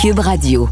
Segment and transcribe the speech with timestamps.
[0.00, 0.66] Cube Radio.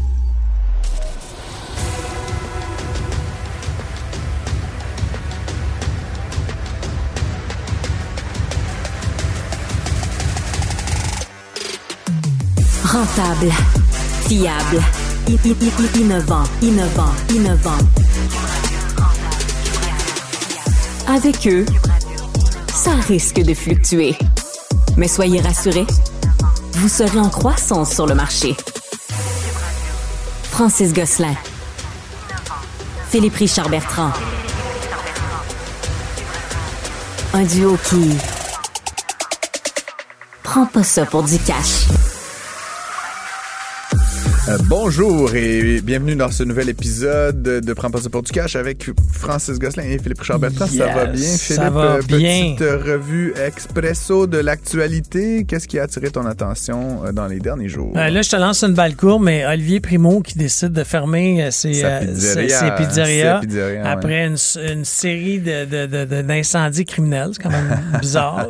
[12.83, 13.51] Rentable,
[14.27, 14.81] fiable,
[15.95, 17.69] innovant, innovant, innovant.
[21.07, 21.67] Avec eux,
[22.73, 24.15] ça risque de fluctuer.
[24.97, 25.85] Mais soyez rassurés,
[26.73, 28.55] vous serez en croissance sur le marché.
[30.59, 31.35] Francis Gosselin.
[33.09, 34.11] Philippe Richard Bertrand.
[37.33, 38.17] Un duo qui
[40.43, 42.08] prend pas ça pour du cash.
[44.49, 48.55] Euh, bonjour et bienvenue dans ce nouvel épisode de Prends pas ça pour du cash
[48.55, 50.65] avec Francis Gosselin et Philippe Richard Bertrand.
[50.65, 51.73] Ça va bien, ça Philippe?
[51.73, 52.53] va Euh, bien.
[52.55, 55.45] Petite euh, revue expresso de l'actualité.
[55.47, 57.93] Qu'est-ce qui a attiré ton attention dans les derniers jours?
[57.95, 61.49] Euh, là, je te lance une balle courbe, mais Olivier Primo qui décide de fermer
[61.51, 63.81] ses, pizzeria, ses- ses pizzerias ouais.
[63.83, 67.29] après une, une série de, de- de- de- d'incendies criminels.
[67.33, 68.47] C'est quand même bizarre.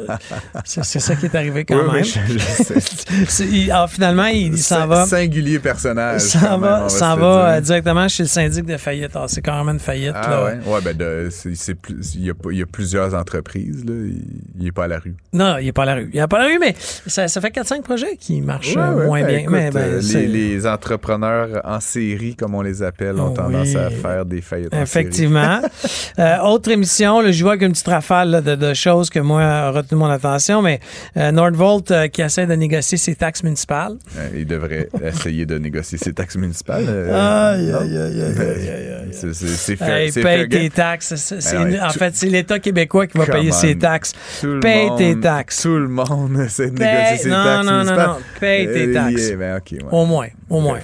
[0.63, 2.03] c'est, ça qui est arrivé quand Oui, même.
[2.03, 2.75] oui, je, je sais.
[3.27, 5.05] C'est- il- alors, finalement, il, il s'en va.
[5.05, 5.59] Singulier
[5.95, 6.35] personnage.
[6.51, 7.61] Même, va, on va euh, dire.
[7.63, 9.15] directement chez le syndic de faillite.
[9.15, 10.13] Alors, c'est carrément une faillite.
[10.15, 10.43] Ah là.
[10.43, 13.13] ouais, ouais ben de- c'est, c'est plus, il y, a, pas- il y a plusieurs
[13.13, 14.23] entreprises là, il,
[14.59, 15.15] il est pas à la rue.
[15.33, 16.09] Non, il n'est pas à la rue.
[16.13, 18.81] Il n'est pas à la rue, mais ça, ça fait 4-5 projets qui marchent Ouais,
[18.81, 19.37] ouais, moins ben, bien.
[19.39, 23.75] écoute, mais, ben, euh, les, les entrepreneurs en série, comme on les appelle, ont tendance
[23.75, 24.73] à faire des faillites.
[24.73, 25.61] Effectivement.
[26.17, 29.19] Euh, autre émission, là, je vois avec une petite rafale là, de, de choses que
[29.19, 30.79] moi a retenu mon attention, mais
[31.15, 33.95] euh, Nordvolt euh, qui essaie de négocier ses taxes municipales.
[34.35, 36.85] Il devrait essayer de négocier ses taxes municipales.
[36.87, 37.79] euh, Aïe, non?
[37.79, 39.09] aïe, aïe, aïe, aïe, aïe, aïe.
[39.11, 40.69] C'est c'est paye fair tes game.
[40.69, 41.33] taxes.
[41.51, 43.55] Ben ouais, en fait, c'est l'État québécois qui va payer on.
[43.55, 44.13] ses taxes.
[44.61, 45.61] Paye monde- tes taxes.
[45.63, 48.07] Tout le monde essaie de Paye- négocier ses non, taxes non, non, municipales.
[48.07, 48.15] non.
[48.39, 49.27] Paye tes Euh, taxes.
[49.29, 49.61] yeah, ben.
[49.91, 50.79] Au moins, au moins.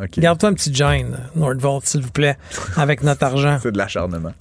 [0.00, 0.18] Ok.
[0.18, 2.36] Garde-toi un petit gêne, Nordvolt, s'il vous plaît,
[2.76, 3.58] avec notre argent.
[3.62, 4.32] C'est de l'acharnement.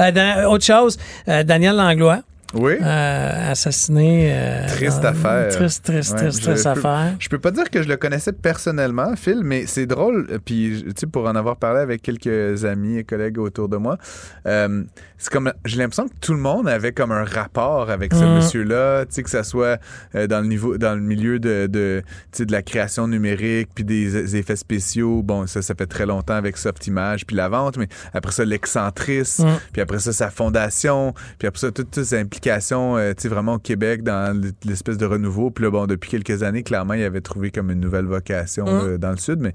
[0.00, 0.98] Euh, autre chose,
[1.28, 2.22] euh, Daniel Langlois.
[2.54, 2.72] Oui.
[2.82, 4.30] Euh, assassiné.
[4.32, 5.48] euh, Triste dans- affaire.
[5.50, 7.14] Triste, triste, Ouais, triste, je triste peux- affaire.
[7.18, 10.26] Je peux pas dire que je le connaissais personnellement, Phil, mais c'est drôle.
[10.30, 13.76] euh, Puis, tu sais, pour en avoir parlé avec quelques amis et collègues autour de
[13.76, 13.98] moi,
[14.46, 14.82] euh,
[15.16, 18.34] c'est comme j'ai l'impression que tout le monde avait comme un rapport avec ce Mhm.
[18.36, 19.04] monsieur-là.
[19.06, 19.78] Tu sais, que ça soit
[20.14, 22.02] dans le niveau, dans le milieu de, de,
[22.32, 25.22] tu sais, de la création numérique, puis des, des effets spéciaux.
[25.22, 29.46] Bon, ça, ça fait très longtemps avec Softimage, puis la vente, mais après ça, l'excentrisme,
[29.46, 29.58] Mhm.
[29.72, 33.54] puis après ça, sa fondation, puis après ça, toutes, ses implications, euh, tu sais, vraiment
[33.54, 35.50] au Québec dans l'espèce de renouveau.
[35.50, 38.68] Puis là, bon, depuis quelques années, clairement, il avait trouvé comme une nouvelle vocation Mm.
[38.88, 39.38] euh, dans le Sud.
[39.40, 39.52] Mais,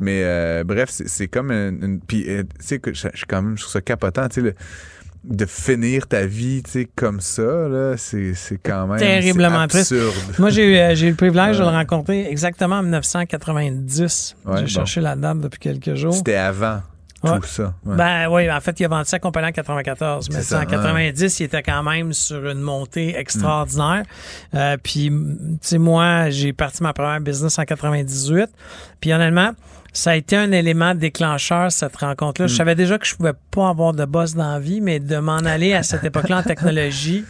[0.00, 1.82] mais euh, bref, c'est comme une...
[1.82, 4.34] une- puis, euh, tu sais, que je suis quand même, je trouve ça capotant, tu
[4.36, 4.54] sais, le-
[5.24, 8.98] de finir ta vie, tu sais, comme ça, là, c'est quand même...
[8.98, 9.92] Terriblement triste.
[9.92, 10.14] absurde.
[10.40, 14.34] Moi, j'ai eu, euh, eu le privilège de le rencontrer exactement en 1990.
[14.44, 14.66] Ouais, j'ai bon.
[14.68, 16.12] cherché la date depuis quelques jours.
[16.14, 16.80] C'était avant
[17.30, 17.38] Ouais.
[17.40, 17.74] tout ça.
[17.86, 17.96] ouais.
[17.96, 21.40] Ben oui, en fait, il a vendu sa compagnie en 94, mais ça, en 90,
[21.40, 24.02] il était quand même sur une montée extraordinaire.
[24.54, 28.48] Euh, puis, tu sais, moi, j'ai parti ma première business en 98.
[29.00, 29.52] Puis honnêtement,
[29.92, 32.46] ça a été un élément déclencheur, cette rencontre-là.
[32.46, 35.16] Je savais déjà que je pouvais pas avoir de boss dans la vie, mais de
[35.18, 37.24] m'en aller à cette époque-là en technologie,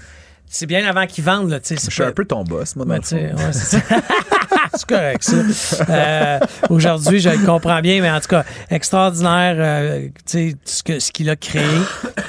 [0.46, 1.86] c'est bien avant qu'ils vendent, là, tu sais.
[1.86, 3.86] je suis pas- un peu ton boss, moi, dans ben, le tu sais, fond.
[3.88, 4.06] ouais,
[4.74, 5.36] c'est correct, ça.
[5.88, 6.38] Euh,
[6.70, 10.98] Aujourd'hui, je le comprends bien, mais en tout cas, extraordinaire, euh, tu sais, ce que-
[11.00, 11.62] ce qu'il a créé.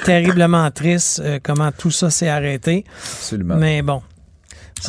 [0.04, 2.84] Terriblement triste, euh, comment tout ça s'est arrêté.
[3.02, 3.56] Absolument.
[3.56, 4.02] Mais bon,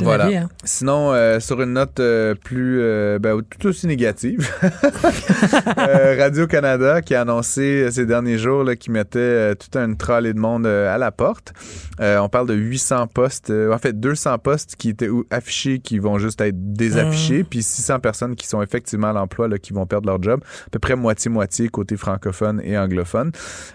[0.02, 0.28] Voilà.
[0.28, 0.50] vie, hein.
[0.64, 4.50] Sinon, euh, sur une note euh, plus, euh, ben, tout aussi négative,
[5.78, 9.96] euh, Radio-Canada qui a annoncé euh, ces derniers jours là, qu'il mettait euh, toute une
[9.98, 11.54] trolley de monde à la porte.
[12.02, 16.00] Euh, on parle de 800 postes, euh, en fait 200 postes qui étaient affichés, qui
[16.00, 19.86] vont juste être désaffichés, puis 600 personnes qui sont effectivement à l'emploi, là, qui vont
[19.86, 20.42] perdre leur job.
[20.68, 23.32] À peu près moitié-moitié côté francophone et anglophone.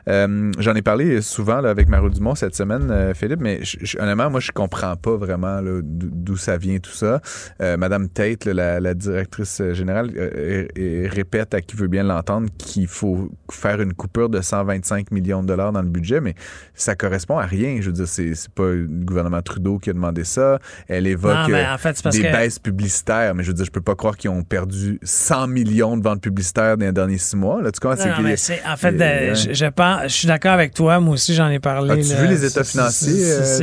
[0.09, 3.61] Euh, J'en ai parlé souvent là, avec Mario Dumont cette semaine, euh, Philippe, mais
[3.99, 5.81] honnêtement, moi, je comprends pas vraiment là,
[6.11, 7.21] d'où ça vient tout ça.
[7.61, 11.89] Euh, Madame Tate, là, la, la directrice euh, générale, euh, euh, répète à qui veut
[11.89, 16.21] bien l'entendre qu'il faut faire une coupure de 125 millions de dollars dans le budget,
[16.21, 16.35] mais
[16.75, 17.79] ça correspond à rien.
[17.81, 20.59] Je veux dire, c'est pas le gouvernement Trudeau qui a demandé ça.
[20.89, 22.33] Elle évoque Non, en fait, des que.
[22.33, 25.97] baisses publicitaires, mais je veux dire, je peux pas croire qu'ils ont perdu 100 millions
[25.97, 27.63] de ventes publicitaires dans les derniers six mois.
[27.63, 27.97] Là, tu comprends?
[27.97, 30.53] Non, C'est non, qu'il- mais c'est- en fait, euh, je, je pense, je suis d'accord
[30.53, 31.01] avec toi.
[31.01, 31.93] Moi aussi, j'en ai parlé.
[31.93, 33.63] As-tu vu les états financiers, c'est-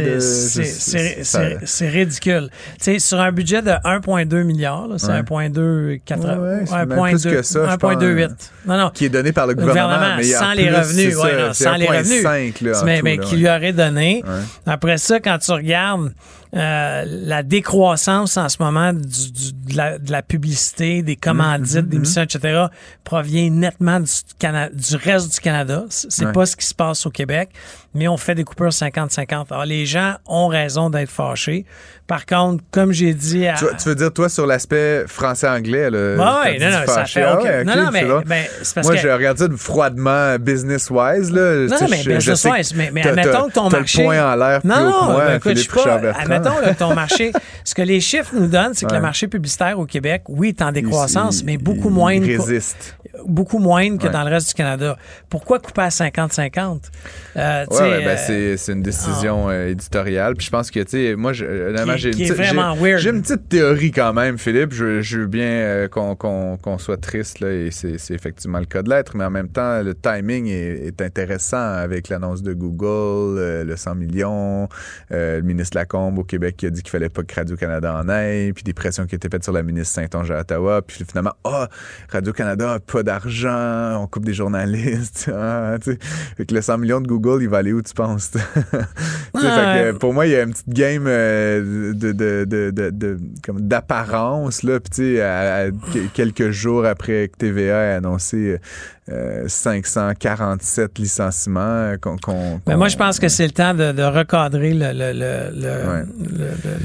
[1.39, 1.59] euh,
[2.31, 2.49] ridicule.
[2.51, 5.23] Tu sais, sur un budget de 1,2 milliard, là, c'est Ouais.
[5.23, 6.37] 1,280.
[6.37, 8.51] Ouais, ouais, c'est même plus que ça, je 1,208.
[8.65, 8.89] Non, non.
[8.93, 11.53] qui est donné par le Le gouvernement, gouvernement, mais sans les plus, revenus, ouais, non,
[11.53, 13.37] sans les 1,5, là, en mais tout, mais là, qui ouais.
[13.41, 14.23] lui aurait donné.
[14.25, 14.73] Ouais.
[14.73, 16.11] Après ça, quand tu regardes
[16.55, 21.89] euh, la décroissance en ce moment du, du- de la, de la publicité, des commandites,
[21.89, 22.65] des missions, etc.,
[23.03, 24.07] provient nettement du,
[24.95, 25.83] reste du Canada.
[25.89, 26.31] C'est Ouais.
[26.31, 27.49] pas ce qui se passe au Québec,
[27.93, 29.47] mais on fait des coupures 50-50.
[29.51, 31.65] Alors, les gens ont raison d'être fâchés.
[32.07, 33.55] Par contre, comme j'ai dit à...
[33.55, 37.25] Tu, tu veux dire, toi, sur l'aspect français-anglais, ouais, tu non, non, ça fâché, fait
[37.25, 41.67] ah non, non, mais- ben, parce Moi, que- je regarde ça de froidement business-wise, là.
[41.67, 43.97] Non, sais, mais je- business je sais wise, mais, mais admettons que ton marché.
[43.99, 45.83] le point en l'air plus non, non, moi, ben, écoute, je suis pas.
[46.37, 47.31] Admettons là, ton marché.
[47.63, 48.97] Ce que les chiffres nous donnent, c'est que Ouais.
[48.97, 52.19] le marché publicitaire au Québec, oui, est en décroissance, il- mais beaucoup il moins.
[52.19, 52.97] résiste.
[53.25, 54.09] Beaucoup moins que Ouais.
[54.11, 54.95] dans le reste du Canada.
[55.29, 56.91] Pourquoi couper à 50-50?
[57.35, 60.35] Euh, Ouais, ben euh, c'est, une décision euh, éditoriale.
[60.35, 64.73] Puis je pense que, tu sais, moi, j'ai, une petite- théorie quand même, Philippe.
[64.73, 68.89] Je, je veux bien euh, qu'on, soit triste, là, et c'est, effectivement le cas de
[68.89, 73.75] l'être, mais en même temps, le timing est, est intéressant avec l'annonce de Google, le
[73.75, 74.67] 100 millions,
[75.11, 78.07] euh, le ministre Lacombe au Québec qui a dit qu'il fallait pas que Radio-Canada en
[78.09, 81.33] aille, puis des pressions qui étaient faites sur la ministre Saint-Onge à Ottawa, puis finalement,
[81.43, 81.69] ah,
[82.09, 85.97] Radio-Canada a pas d'argent, on coupe des journalistes, ah, tu sais.
[86.37, 88.31] Fait que le 100 millions de Google, il va aller où, tu penses?
[89.35, 92.45] Tu sais, fait que, pour moi, il y a une petite game euh, de, de,
[92.45, 94.79] de, de, de- comme d'apparence, là.
[94.79, 98.59] Puis, tu sais, à- à que- quelques jours après que TVA ait annoncé
[99.09, 102.17] euh, 547 licenciements, euh, qu'on.
[102.17, 105.13] qu'on- Mais moi, qu'on- je pense que c'est le temps de, de recadrer le, le,
[105.13, 106.03] le, le, Ouais.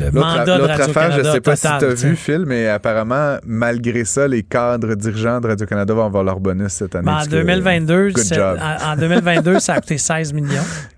[0.01, 2.45] le- le- mandat de l'autre affaire, je Radio-Canada sais pas si tu as vu, Phil,
[2.47, 7.07] mais apparemment, malgré ça, les cadres dirigeants de Radio-Canada vont avoir leur bonus cette année.
[7.07, 8.59] Ben, en parce que- 2022, good c'est- job.
[8.61, 10.63] en, en 2022, ça a coûté 16 millions.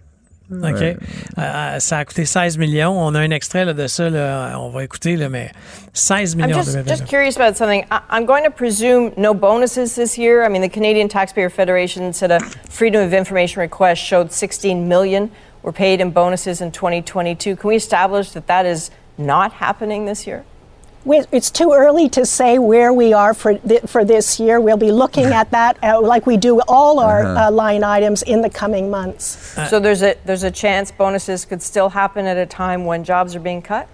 [0.63, 0.81] OK.
[0.81, 0.97] Ouais.
[1.39, 2.93] Euh, euh, ça a coûté 16 millions.
[2.93, 5.51] On a un extrait là, de ça, là, on va écouter, là, mais
[5.93, 6.97] 16 I'm millions en just, 2022.
[6.97, 7.85] just curious about something.
[7.91, 10.45] I, I'm going to presume no bonuses this year.
[10.45, 15.31] I mean, the Canadian Taxpayer Federation said a Freedom of Information request showed 16 million
[15.63, 17.57] were paid in bonuses in 2022.
[17.57, 20.45] Can we establish that that is not happening this year?
[21.05, 24.59] We- It's too early to say where we are for, th- for this year.
[24.61, 28.41] We'll be looking at that uh, like we do all our uh line items in
[28.41, 29.25] the coming months.
[29.69, 33.35] so there's a there's a chance bonuses could still happen at a time when jobs
[33.37, 33.87] are being cut.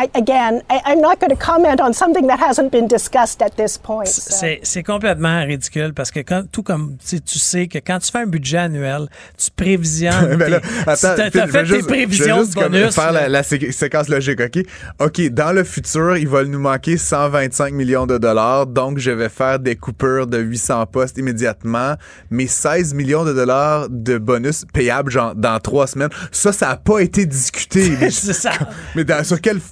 [0.00, 3.50] I, again, I, I'm not going to comment on something that hasn't been discussed at
[3.56, 4.06] this point.
[4.06, 4.30] so.
[4.30, 8.18] C'est c'est complètement ridicule parce que quand, tout comme tu sais, que quand tu fais
[8.20, 10.36] un budget annuel, tu prévisionnes.
[10.38, 12.94] Ben là, attends, tu Phil, je fait vais tes juste- prévisions juste de bonus.
[12.94, 13.28] faire la, là.
[13.28, 14.64] la sé- séquence logique, OK?
[15.00, 19.28] OK, dans le futur, ils veulent nous manquer 125 millions de dollars, donc je vais
[19.28, 21.94] faire des coupures de 800 postes immédiatement,
[22.30, 26.76] mais 16 millions de dollars de bonus payables genre dans trois semaines, ça, ça a
[26.76, 27.90] pas été discuté.
[28.00, 28.52] mais, C'est ça.
[28.94, 29.62] mais dans- sur quelle f-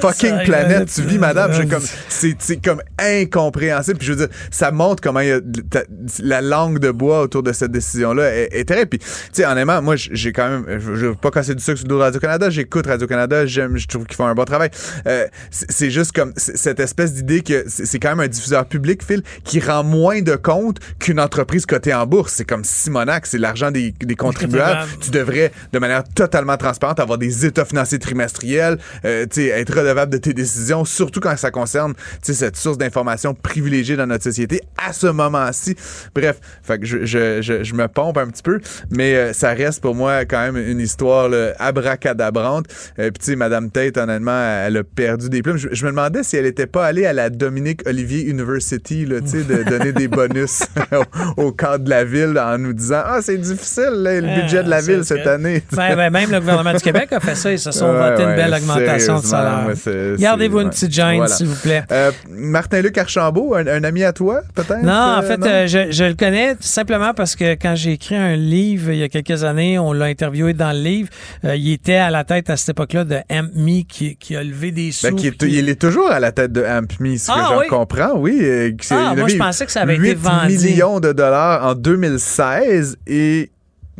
[0.00, 1.52] fucking Ça, planète tu vis, madame?
[1.52, 3.98] Je, comme, c'est, comme incompréhensible.
[3.98, 5.40] Puis je veux dire, ça montre comment y a
[5.70, 5.84] ta-
[6.22, 8.88] la langue de bois autour de cette décision-là est, est terrible.
[8.88, 11.78] Puis, tu sais, honnêtement, moi, j'ai quand même, je je veux pas casser du sucre
[11.78, 12.50] sur le dos de Radio-Canada.
[12.50, 13.46] J'écoute Radio-Canada.
[13.46, 14.70] J'aime, je trouve qu'ils font un bon travail.
[15.06, 19.22] Euh, c'est juste comme cette espèce d'idée que c'est quand même un diffuseur public, Phil,
[19.44, 22.34] qui rend moins de compte qu'une entreprise cotée en bourse.
[22.34, 24.80] C'est comme Simonac, c'est l'argent des, des contribuables.
[24.80, 25.00] contribuables.
[25.02, 29.76] Tu devrais, de manière totalement transparente, avoir des états financiers trimestriels, euh, tu sais, être
[29.76, 34.60] redevable de tes décisions, surtout quand ça concerne cette source d'information privilégiée dans notre société
[34.78, 35.76] à ce moment-ci.
[36.14, 38.60] Bref, fait que je, je, je, je me pompe un petit peu,
[38.90, 42.66] mais euh, ça reste pour moi quand même une histoire là, abracadabrante.
[42.98, 45.56] Euh, Puis Madame Tate, honnêtement, elle a perdu des plumes.
[45.56, 49.62] Je, me demandais si elle était pas allée à la Dominique Olivier University, là, de
[49.68, 50.62] donner des bonus
[51.36, 54.62] au, au cadre de la ville en nous disant ah c'est difficile là, le budget
[54.62, 55.62] de la Ah, ville cette année.
[55.72, 57.52] Ben, ben, même le gouvernement du Québec a fait ça.
[57.52, 59.38] Ils se sont Ouais, une belle augmentation de sérieusement,
[59.74, 60.70] c'est- Gardez-vous c'est- une ouais.
[60.74, 61.34] petite gêne, Voilà.
[61.34, 61.82] s'il vous plaît.
[61.92, 64.82] Euh, Martin-Luc Archambault, un, un ami à toi, peut-être?
[64.82, 65.46] Non, en Euh, fait, non?
[65.46, 69.02] euh, je, je le connais simplement parce que quand j'ai écrit un livre il y
[69.02, 71.08] a quelques années, on l'a interviewé dans le livre.
[71.44, 74.72] euh, il était à la tête à cette époque-là de AmpMe qui, qui a levé
[74.72, 75.06] des sous.
[75.08, 77.32] Ben, qui est- puis qui- il est toujours à la tête de AmpMe, ce que
[77.34, 77.66] Ah, oui?
[77.68, 78.74] comprends, oui.
[78.90, 80.56] Ah, moi, je pensais que ça avait été 8 vendu.
[80.58, 83.50] millions de dollars en 2016 et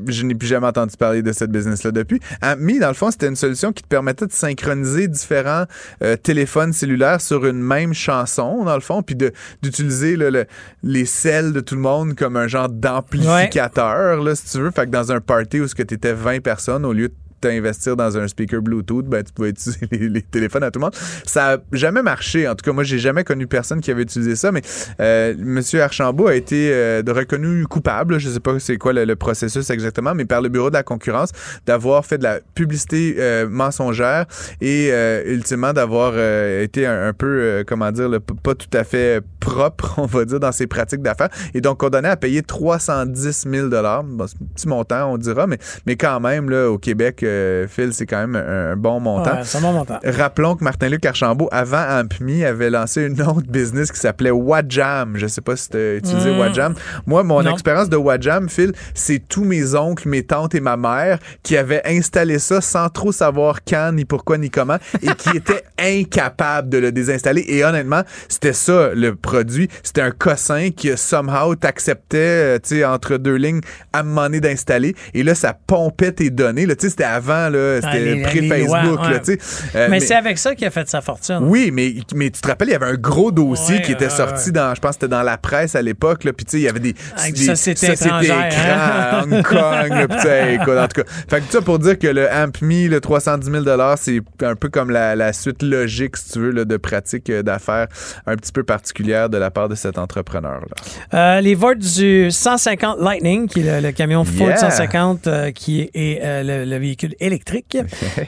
[0.06, 2.20] je n'ai plus jamais entendu parler de cette business-là depuis.
[2.42, 5.64] AmpMe, dans le fond, c'était une solution qui te permettait de synchroniser différents
[6.02, 9.16] euh, téléphones cellulaires sur une même chanson, dans le fond, puis
[9.62, 10.46] d'utiliser le- le-
[10.82, 14.70] les selles de tout le monde comme un genre d'amplificateur, là, si tu veux.
[14.70, 18.16] Fait que dans un party où tu étais 20 personnes, au lieu de t'investir dans
[18.18, 20.94] un speaker Bluetooth, ben, tu pouvais utiliser les, téléphones à tout le monde.
[21.24, 22.46] Ça a jamais marché.
[22.46, 24.62] En tout cas, moi, j'ai jamais connu personne qui avait utilisé ça, mais
[25.00, 28.18] euh, Monsieur Archambault a été euh, reconnu coupable.
[28.18, 30.82] Je sais pas c'est quoi le, le processus exactement, mais par le Bureau de la
[30.82, 31.30] concurrence,
[31.66, 34.26] d'avoir fait de la publicité euh, mensongère
[34.60, 38.84] et euh, ultimement d'avoir euh, été un, peu, euh, comment dire, le- pas tout à
[38.84, 41.30] fait propre, on va dire, dans ses pratiques d'affaires.
[41.54, 45.58] Et donc, condamné à payer 310 000 Bon, c'est un petit montant, on dira, mais,
[45.86, 49.30] mais quand même, là, au Québec, euh, euh, Phil, c'est quand même un, bon montant.
[49.32, 49.98] Ouais, c'est un bon montant.
[50.04, 55.16] Rappelons que Martin-Luc Archambault, avant Ampmi, avait lancé une autre business qui s'appelait Wajam.
[55.16, 56.38] Je sais pas si tu as utilisé Mm.
[56.38, 56.74] Wajam.
[57.06, 57.52] Moi, mon Non.
[57.52, 61.82] expérience de Wajam, Phil, c'est tous mes oncles, mes tantes et ma mère qui avaient
[61.86, 66.78] installé ça sans trop savoir quand, ni pourquoi, ni comment, et qui étaient incapables de
[66.78, 67.44] le désinstaller.
[67.48, 69.68] Et honnêtement, c'était ça, le produit.
[69.82, 73.60] C'était un cossin qui, somehow, t'acceptait, euh, tu sais, entre deux lignes,
[73.92, 74.94] à moment donné d'installer.
[75.14, 76.66] Et là, ça pompait tes données.
[76.66, 79.36] Tu sais, c'était avant, là, Ah, c'était pré-Facebook, ouais.
[79.74, 81.38] Euh, mais, c'est avec ça qu'il a fait sa fortune.
[81.42, 84.08] oui, mais, mais tu te rappelles, il y avait un gros dossier Ouais, qui était
[84.10, 86.62] sorti dans, je pense que c'était dans la presse à l'époque, puis tu sais, il
[86.64, 88.48] y avait des, Avec des sociétés écrans hein?
[88.50, 91.08] à Hong Kong, là, écoute, en tout cas.
[91.28, 93.64] Fait que ça pour dire que le AmpMe, le 310 000
[93.96, 97.42] c'est un peu comme la, la suite logique, si tu veux, là, de pratiques euh,
[97.42, 97.86] d'affaires
[98.26, 100.66] un petit peu particulière de la part de cet entrepreneur-là.
[101.14, 104.56] Euh, les votes du 150 Lightning, qui est le, le camion Ford Yeah.
[104.56, 107.76] 150, euh, qui est, est, euh, le, le véhicule électrique,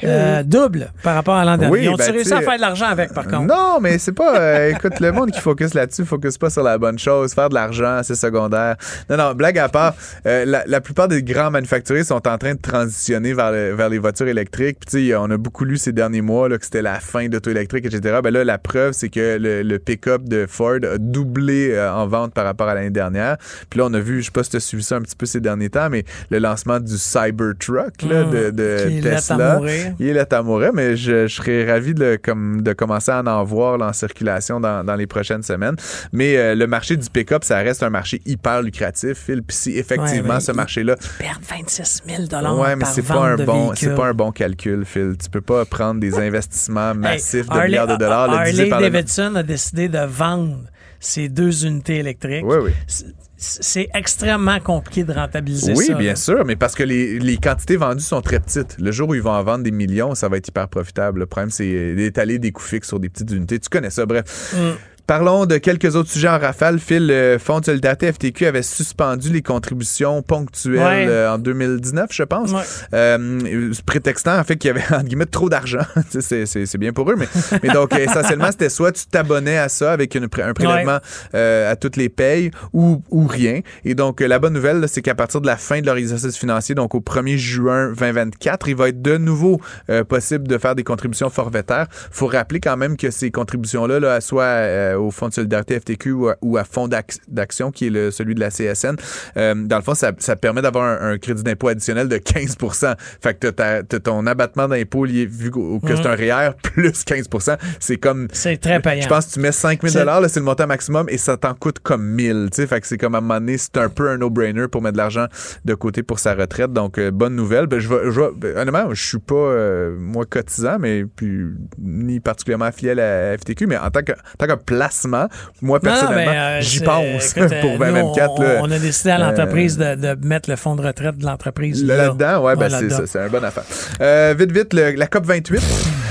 [0.04, 1.72] euh, double par rapport à l'an dernier.
[1.72, 3.46] Oui, Ils ont ben, réussi à faire de l'argent avec, par contre.
[3.46, 4.38] Non, mais c'est pas.
[4.38, 7.34] euh, écoute, le monde qui focus là-dessus, focus pas sur la bonne chose.
[7.34, 8.76] Faire de l'argent, c'est secondaire.
[9.10, 9.94] Non, non, blague à part,
[10.26, 13.88] euh, la, la plupart des grands manufacturiers sont en train de transitionner vers, le- vers
[13.88, 14.78] les voitures électriques.
[14.80, 17.28] Puis, tu sais, on a beaucoup lu ces derniers mois là, que c'était la fin
[17.28, 18.18] d'auto électrique, etc.
[18.22, 22.32] Ben là, la preuve, c'est que le, le pick-up de Ford a doublé en vente
[22.34, 23.36] par rapport à l'année dernière.
[23.70, 25.16] Puis là, on a vu, je sais pas si tu as suivi ça un petit
[25.16, 29.16] peu ces derniers temps, mais le lancement du Cybertruck là, Mmh, de, de est lettre
[29.32, 29.54] à Tesla.
[29.56, 29.94] mourir.
[29.98, 33.22] Il est là à mourir, mais je, je serais ravi de, comme, de commencer à
[33.22, 35.76] en voir là, en circulation dans, dans les prochaines semaines.
[36.12, 39.42] Mais euh, le marché du pick-up, ça reste un marché hyper lucratif, Phil.
[39.42, 43.36] Puis si effectivement Ouais, ce il- marché-là, Perdre 26 000 ouais, mais c'est pas un
[43.36, 45.14] de bon, c'est pas un bon calcul, Phil.
[45.22, 48.70] Tu peux pas prendre des investissements massifs de Harley- milliards de dollars, le Harley le-
[48.70, 50.56] Davidson a décidé de vendre
[51.02, 52.44] ses deux unités électriques.
[52.46, 52.70] Oui, oui.
[52.86, 55.94] C'est- extrêmement compliqué de rentabiliser Oui, ça.
[55.94, 56.16] bien là.
[56.16, 58.76] sûr, mais parce que les, les quantités vendues sont très petites.
[58.78, 61.18] Le jour où ils vont en vendre des millions, ça va être hyper profitable.
[61.18, 63.58] Le problème, c'est d'étaler des coûts fixes sur des petites unités.
[63.58, 64.54] Tu connais ça, bref.
[64.56, 64.70] Mm.
[65.06, 66.78] Parlons de quelques autres sujets en rafale.
[66.78, 71.06] Phil, le Fonds de solidarité FTQ avait suspendu les contributions ponctuelles Ouais.
[71.08, 72.52] euh, en 2019, je pense.
[72.52, 72.60] Ouais.
[72.94, 75.80] Euh, prétextant en fait qu'il y avait entre guillemets trop d'argent.
[76.20, 77.28] C'est- bien pour eux, mais,
[77.62, 80.98] mais donc essentiellement c'était soit tu t'abonnais à ça avec une un prélèvement
[81.34, 83.60] euh, à toutes les payes ou, ou rien.
[83.84, 86.36] Et donc euh, la bonne nouvelle c'est qu'à partir de la fin de leur exercice
[86.36, 90.74] financier, donc au 1er juin 2024, il va être de nouveau euh, possible de faire
[90.74, 91.86] des contributions forfaitaires.
[92.10, 94.44] Faut rappeler quand même que ces contributions là, là soit
[94.92, 97.90] euh, au Fonds de solidarité FTQ ou à, ou à Fonds d'ac- d'action qui est
[97.90, 98.96] le, celui de la CSN,
[99.36, 102.16] euh, dans le fond ça, ça te permet d'avoir un, un crédit d'impôt additionnel de
[102.16, 105.58] 15% Fait que ta- t'as ton abattement d'impôt lié vu que
[105.96, 109.02] c'est un REER plus 15% C'est comme C'est très payant.
[109.02, 111.78] je pense que tu mets 5 000 C'est- le montant maximum et ça t'en coûte
[111.80, 112.48] comme 1000.
[112.50, 114.68] Tu sais, fait que c'est comme à un moment donné, c'est un peu un no-brainer
[114.68, 115.26] pour mettre de l'argent
[115.64, 116.72] de côté pour sa retraite.
[116.72, 117.66] Donc, euh, bonne nouvelle.
[117.66, 121.46] Ben, je vais, je vais- ben, honnêtement, je suis pas, euh, moi, cotisant, mais puis,
[121.78, 125.28] ni particulièrement affilié à la FTQ, mais en tant que, en tant que placement,
[125.60, 128.30] moi, personnellement, euh, j'y pense écoute, euh, pour nous, 2024.
[128.36, 128.48] on, là.
[128.62, 131.84] on a décidé à l'entreprise de, de mettre le fonds de retraite de l'entreprise.
[131.84, 132.96] Là, Là-dedans, ouais, ben, c'est là-dedans.
[132.96, 133.64] ça, c'est un bonne affaire.
[134.00, 135.60] Euh, vite, vite, le- la COP 28.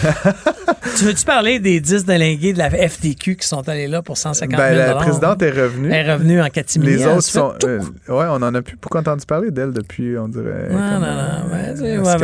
[0.98, 4.50] Tu veux-tu parler des 10 délégués de la FTQ qui sont allés là pour 150
[4.60, 5.90] 000 Ben, la présidente est revenue.
[5.92, 6.96] Elle est revenue en catimini.
[6.96, 7.54] Les elle autres sont.
[7.64, 7.80] euh,
[8.10, 10.68] ouais, on en a plus beaucoup entendu parler d'elle depuis, on dirait.
[10.70, 11.38] Non, non, euh,
[11.74, 11.76] non.
[11.80, 12.18] mais, ouais,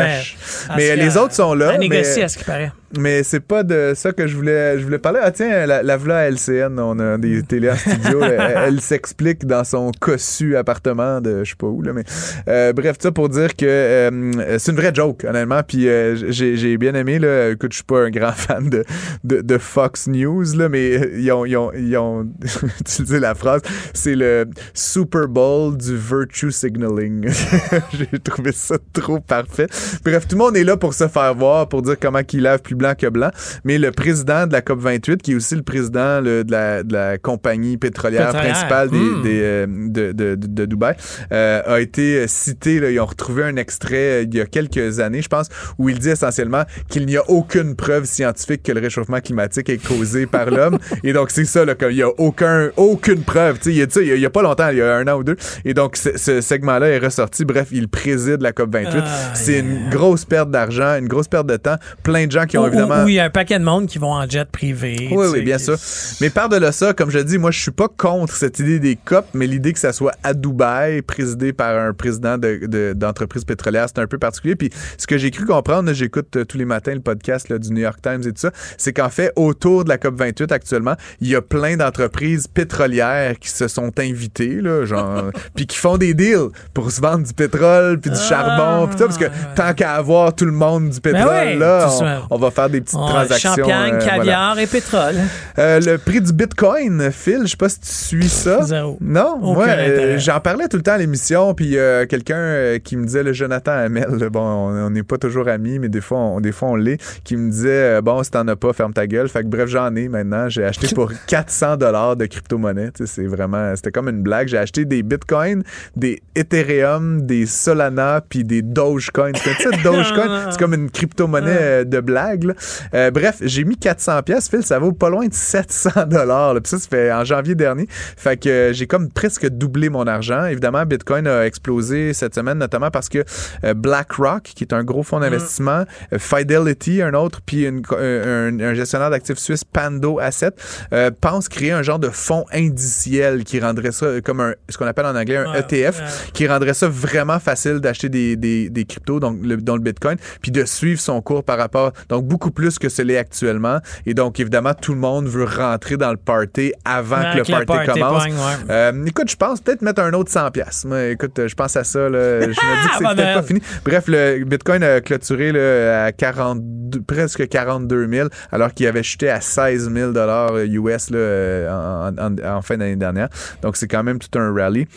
[0.76, 2.72] ben, les autres sont là, Elle négocie mais- à ce qui paraît.
[2.98, 5.20] Mais c'est pas de ça que je voulais, je voulais parler.
[5.22, 8.22] Ah tiens, la, la voilà à LCN, on a des télé en studio.
[8.24, 12.04] elle elle s'explique dans son cossu appartement de je sais pas où là, mais
[12.48, 15.62] euh, bref ça pour dire que euh, c'est une vraie joke honnêtement.
[15.68, 17.56] Puis euh, j'ai j'ai bien aimé là.
[17.68, 18.86] Écoute, je suis pas un grand fan de,
[19.26, 22.26] de, de Fox News là, mais ils ont ils ont ils ont
[22.80, 23.62] utilisé la phrase.
[23.94, 27.28] C'est le Super Bowl du virtue signaling.
[27.94, 29.68] j'ai trouvé ça trop parfait.
[30.06, 32.62] Bref, tout le monde est là pour se faire voir, pour dire comment qu'il lave
[32.62, 33.32] plus blanc que blanc.
[33.66, 36.94] Mais le président de la COP28, qui est aussi le président là, de, la, de
[36.94, 38.54] la compagnie pétrolière, Pétrolière.
[38.54, 39.22] principale des, Hmm.
[39.24, 40.96] des, euh, de, de, de, de Dubaï,
[41.32, 42.80] euh, a été cité.
[42.80, 45.48] Là, ils ont retrouvé un extrait euh, il y a quelques années, je pense,
[45.78, 49.78] où il dit essentiellement qu'il n'y a aucune preuve scientifique que le réchauffement climatique est
[49.86, 50.78] causé par l'homme.
[51.04, 53.60] Et donc, c'est ça, là, qu'il n'y a aucun, aucune preuve.
[53.66, 55.36] Il y a il il pas longtemps, il y a un an ou deux.
[55.66, 57.46] Et donc, ce, segment-là est ressorti.
[57.46, 58.88] Bref, il préside la COP28.
[58.96, 61.78] Aïe, c'est une grosse perte d'argent, une grosse perte de temps.
[62.04, 63.04] Plein de gens qui ont Ou- évidemment.
[63.04, 65.08] ou il y a un paquet de monde qui vont en jet privé.
[65.12, 65.78] Oui, oui, bien sûr.
[66.22, 69.26] Mais par-delà ça, comme je dis, moi, je suis pas contre cette idée des COP,
[69.34, 73.88] mais l'idée que ça soit à Dubaï, présidé par un président de- de- d'entreprise pétrolière,
[73.88, 74.56] c'est un peu particulier.
[74.56, 77.72] Puis ce que j'ai cru comprendre, j'écoute euh, tous les matins le podcast là, du
[77.72, 81.30] New York Times et tout ça, c'est qu'en fait, autour de la COP28 actuellement, il
[81.30, 86.14] y a plein d'entreprises pétrolières qui se sont invitées, là, genre, puis qui font des
[86.14, 89.26] deals pour se vendre du pétrole, puis du charbon, puis ça, parce que
[89.56, 92.52] tant qu'à avoir tout le monde du pétrole, Ben ouais, là, tout on, on va
[92.52, 93.56] faire des petites transactions.
[93.56, 94.18] Champagne, euh, voilà.
[94.18, 95.16] caviar et pétrole.
[95.60, 98.64] Euh, le prix du Bitcoin, Phil, je sais pas si tu suis ça.
[98.64, 98.98] Zéro.
[99.02, 102.98] Non, Aucun moi, euh, j'en parlais tout le temps à l'émission, puis euh, quelqu'un qui
[102.98, 106.18] me disait, le Jonathan Hamel, bon, on on n'est pas toujours amis, mais des fois,
[106.18, 108.94] on, des fois on l'est, qui me disait, euh, bon, si t'en as pas, ferme
[108.94, 109.28] ta gueule.
[109.28, 110.48] Fait que bref, j'en ai maintenant.
[110.48, 112.92] J'ai acheté pour 400 dollars de crypto-monnaie.
[113.06, 114.48] C'est vraiment, c'était comme une blague.
[114.48, 115.64] J'ai acheté des Bitcoins,
[115.98, 119.34] des Ethereum, des Solana, puis des Dogecoin.
[119.36, 120.52] C'est ça, Dogecoin?
[120.52, 122.46] C'est comme une crypto-monnaie euh, de blague.
[122.46, 122.54] là.
[122.94, 124.50] Euh, bref, j'ai mis 400 pièces.
[124.50, 126.54] Phil, ça vaut pas loin de 700 dollars.
[126.56, 127.88] Puis ça, ça fait en janvier dernier.
[127.90, 130.46] Fait que euh, j'ai comme presque doublé mon argent.
[130.46, 133.24] Évidemment, Bitcoin a explosé cette semaine, notamment parce que
[133.64, 138.60] euh, BlackRock, qui est un gros fonds d'investissement, euh, Fidelity, un autre, puis une un,
[138.60, 140.52] un gestionnaire d'actifs suisse, Pando Asset,
[140.94, 144.78] euh, pense créer un genre de fonds indiciel qui rendrait ça euh, comme un, ce
[144.78, 146.06] qu'on appelle en anglais un Ouais, ETF, ouais.
[146.34, 150.18] qui rendrait ça vraiment facile d'acheter des, des, des cryptos, donc le, dont le Bitcoin,
[150.42, 153.80] puis de suivre son cours par rapport, donc beaucoup plus que ce l'est actuellement.
[154.06, 157.66] Et donc, évidemment, tout le monde veut rentrer dans le party avant que le party,
[157.66, 158.24] party commence.
[158.70, 160.86] Euh, écoute, je pense peut-être mettre un autre 100 pièces.
[161.12, 162.10] Écoute, je pense à ça.
[162.10, 162.42] Là.
[162.42, 163.44] Je me dis que c'est Bonne peut-être pas Noël.
[163.46, 163.62] fini.
[163.86, 169.30] Bref, le Bitcoin a clôturé là, à 42, presque 42 000, alors qu'il avait chuté
[169.30, 173.30] à 16 000 dollars US là, euh, en, en- en fin d'année dernière.
[173.62, 174.88] Donc, c'est quand même tout un rallye.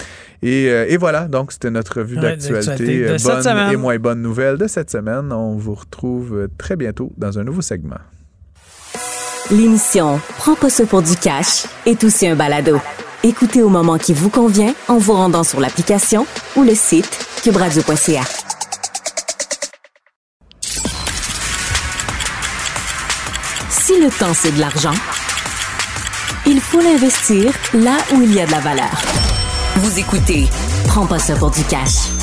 [0.42, 4.22] Et, euh, et voilà, donc c'était notre revue Ouais, d'actualité euh, Bonne et moins bonne
[4.22, 5.32] nouvelle de cette semaine.
[5.32, 7.96] On vous retrouve très bientôt dans un nouveau segment.
[9.50, 12.78] L'émission Prends pas ça pour du cash est aussi un balado.
[13.22, 16.26] Écoutez au moment qui vous convient en vous rendant sur l'application
[16.56, 18.22] ou le site cubradio.ca.
[23.90, 24.94] Si le temps c'est de l'argent,
[26.46, 29.02] il faut l'investir là où il y a de la valeur.
[29.78, 30.48] Vous écoutez
[30.86, 32.19] Prends pas ça pour du cash.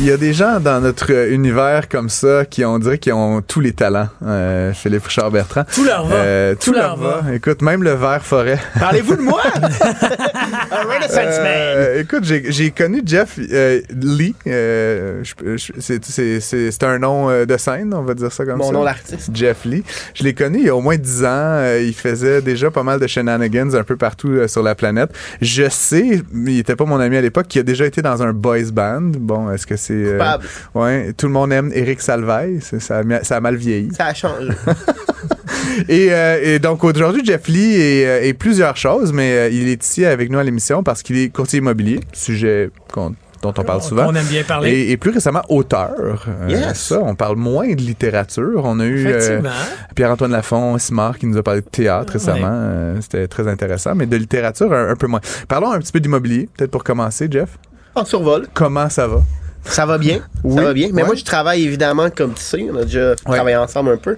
[0.00, 3.10] Il y a des gens dans notre euh, univers comme ça qui on dirait qui
[3.10, 4.08] ont tous les talents.
[4.24, 5.64] Euh, Philippe Richard Bertrand.
[5.74, 6.14] Tout leur va.
[6.14, 7.34] Euh, tout, Tout leur leur va.
[7.34, 8.60] Écoute, même le vert forêt.
[8.78, 9.42] Parlez-vous de moi?
[9.54, 11.46] Un Renaissance man.
[11.48, 14.36] Euh, écoute, j'ai j'ai connu Jeff euh, Lee.
[14.46, 18.30] euh, je- je- c'est- c'est c'est- c'est un nom euh, de scène, on va dire
[18.32, 18.72] ça comme Mon ça.
[18.72, 19.30] nom d'artiste.
[19.34, 19.82] Jeff Lee.
[20.14, 21.26] Je l'ai connu il y a au moins 10 ans.
[21.58, 25.10] Euh, il faisait déjà pas mal de shenanigans un peu partout euh, sur la planète.
[25.42, 28.32] Je sais, il était pas mon ami à l'époque, qu'il a déjà été dans un
[28.32, 29.00] boys band.
[29.18, 29.87] Bon, est-ce que c'est...
[29.94, 30.44] euh, Coupable.
[30.74, 32.58] ouais, tout le monde aime Eric Salvaille.
[32.60, 33.90] C'est- Ça, ça a mal vieilli.
[33.94, 34.48] Ça a changé.
[35.88, 39.68] Et, euh, et donc aujourd'hui, Jeff Lee est, euh, est plusieurs choses, mais euh, il
[39.68, 43.62] est ici avec nous à l'émission parce qu'il est courtier immobilier, sujet qu'on- dont on
[43.62, 44.06] parle souvent.
[44.08, 44.70] On aime bien parler.
[44.72, 46.26] Et, et plus récemment, auteur.
[46.26, 46.78] Euh, Yes.
[46.80, 48.62] Ça, on parle moins de littérature.
[48.64, 49.50] On a eu euh, Effectivement.
[49.94, 52.48] Pierre-Antoine Lafont, Simard, qui nous a parlé de théâtre récemment.
[52.50, 55.20] Euh, C'était très intéressant, mais de littérature, un, un peu moins.
[55.46, 57.50] Parlons un petit peu d'immobilier, peut-être pour commencer, Jeff.
[57.94, 58.46] On survole.
[58.54, 59.20] Comment ça va?
[59.68, 60.20] Ça va bien.
[60.44, 60.56] Oui.
[60.56, 60.88] Ça va bien.
[60.92, 61.06] Mais Ouais.
[61.08, 63.34] moi, je travaille évidemment, comme tu sais, on a déjà Ouais.
[63.36, 64.16] Travaillé ensemble un peu,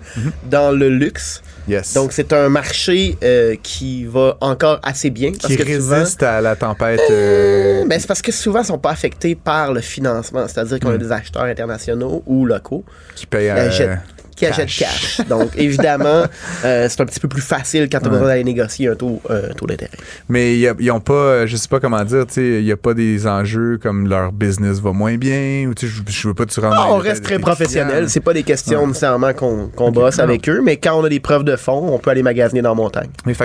[0.48, 1.42] dans le luxe.
[1.68, 1.94] Yes.
[1.94, 5.32] Donc, c'est un marché euh, qui va encore assez bien.
[5.40, 7.00] Parce qui que souvent- résiste à la tempête.
[7.10, 10.46] euh, Ben, c'est parce que souvent, ils sont pas affectés par le financement.
[10.48, 12.84] C'est-à-dire qu'on a des acheteurs internationaux ou locaux
[13.14, 13.98] qui paye qui euh, achètent,
[14.36, 15.16] qui achètent cash.
[15.18, 15.26] cash.
[15.28, 16.24] Donc, évidemment,
[16.64, 19.20] euh, c'est un petit peu plus facile quand tu as besoin d'aller négocier un taux,
[19.30, 19.90] euh, taux d'intérêt.
[20.28, 23.26] Mais ils ont pas, euh, je sais pas comment dire, il y a pas des
[23.26, 26.76] enjeux comme leur business va moins bien ou je, je veux pas que tu rentres
[26.78, 28.08] Ah, on reste très professionnel.
[28.08, 28.86] C'est pas des questions Ouais.
[28.86, 30.24] nécessairement qu'on bosse non.
[30.24, 32.70] avec eux, mais quand on a des preuves de fond, on peut aller magasiner dans
[32.70, 33.10] la montagne.
[33.26, 33.34] Mais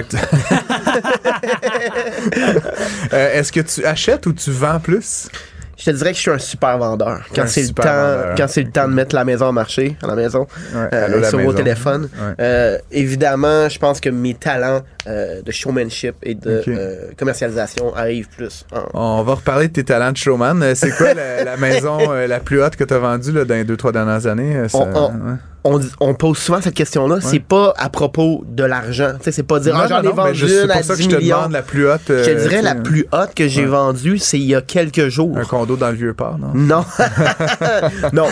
[3.13, 5.27] Euh, Est-ce que tu achètes ou tu vends plus?
[5.77, 7.19] Je te dirais que je suis un super vendeur.
[7.35, 8.35] Quand c'est le temps, vendeur.
[8.37, 11.23] quand c'est le temps de mettre la maison en marché, à la maison, Ouais, euh,
[11.29, 12.03] sur vos téléphones.
[12.03, 12.33] Ouais.
[12.39, 16.63] Euh, évidemment, je pense que mes talents euh, de showmanship et de
[17.17, 18.65] commercialisation arrivent plus.
[18.93, 20.73] en- On va reparler de tes talents de showman.
[20.75, 23.63] C'est quoi la, la maison la plus haute que tu as vendue là, dans les
[23.65, 24.67] deux, trois dernières années?
[24.69, 25.37] ça- On- on- ouais.
[25.99, 27.17] On, pose souvent cette question-là.
[27.21, 29.13] C'est pas à propos de l'argent.
[29.21, 31.15] C'est pas dire ah, j'en ai vendu une à pour ça que 10 je te
[31.15, 31.37] millions.
[31.37, 32.09] demande la plus haute.
[32.11, 33.67] euh, je te dirais la plus haute que j'ai Ouais.
[33.71, 35.35] vendue, c'est il y a quelques jours.
[35.37, 36.51] Un condo dans le vieux port, non?
[36.53, 36.85] Non.
[38.13, 38.27] non.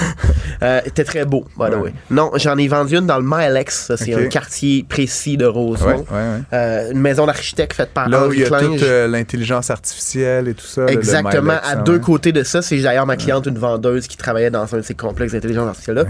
[0.62, 1.76] Euh, C'était très beau, by the Ouais.
[1.78, 1.94] way.
[2.12, 3.92] Non, j'en ai vendu une dans le Milex.
[3.98, 6.06] C'est un quartier précis de Rosemont.
[6.54, 10.54] Euh, une maison d'architecte faite par Là où il y a toute l'intelligence artificielle et
[10.54, 10.86] tout ça.
[10.86, 11.54] Exactement.
[11.54, 14.52] Milex, à hein, deux côtés de ça, c'est d'ailleurs ma cliente, une vendeuse qui travaillait
[14.52, 16.06] dans un de ces complexes d'intelligence artificielle-là.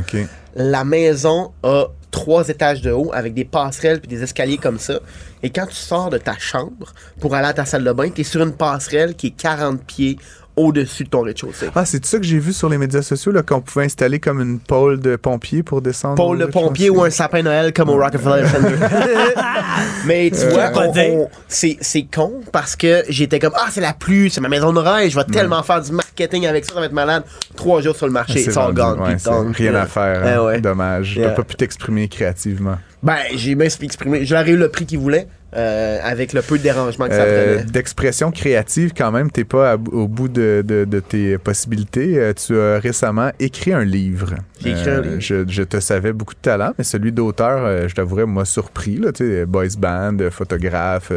[0.55, 4.99] La maison a trois étages de haut avec des passerelles puis des escaliers comme ça.
[5.41, 8.21] Et quand tu sors de ta chambre pour aller à ta salle de bain, tu
[8.21, 10.17] es sur une passerelle qui est 40 pieds
[10.55, 11.69] au-dessus de ton rez-de-chaussée.
[11.73, 14.39] Ah, c'est ça que j'ai vu sur les médias sociaux, là, qu'on pouvait installer comme
[14.39, 16.15] une pôle de pompier pour descendre.
[16.15, 18.75] Pôle de pompier ou un sapin Noël comme au Rockefeller Center.
[20.05, 21.11] Mais tu vois, on- Capoté.
[21.17, 24.71] on- c'est c'est con parce que j'étais comme ah c'est la pluie, c'est ma maison
[24.71, 27.23] de rêve, je vais tellement faire du marketing avec ça, ça va être malade.
[27.55, 28.99] Trois jours sur le marché, rendu- gagne.
[28.99, 30.23] ouais, rien à faire.
[30.25, 30.45] Hein.
[30.45, 30.61] ouais.
[30.61, 31.15] Dommage.
[31.15, 31.29] Yeah.
[31.29, 32.77] T'as pas pu t'exprimer créativement.
[33.01, 36.63] Ben j'ai bien exprimé, j'aurais eu le prix qu'il voulait euh, avec le peu de
[36.63, 37.71] dérangement que ça Euh, prenait.
[37.71, 42.17] D'expression créative, quand même, t'es pas à au bout de, de- de tes possibilités.
[42.17, 44.35] Euh, tu as récemment écrit un livre.
[44.61, 45.15] J'ai écrit un livre.
[45.19, 48.97] Je, je te savais beaucoup de talent, mais celui d'auteur, je t'avouerais, m'a surpris.
[48.97, 49.11] Là,
[49.45, 51.11] boys band, photographe,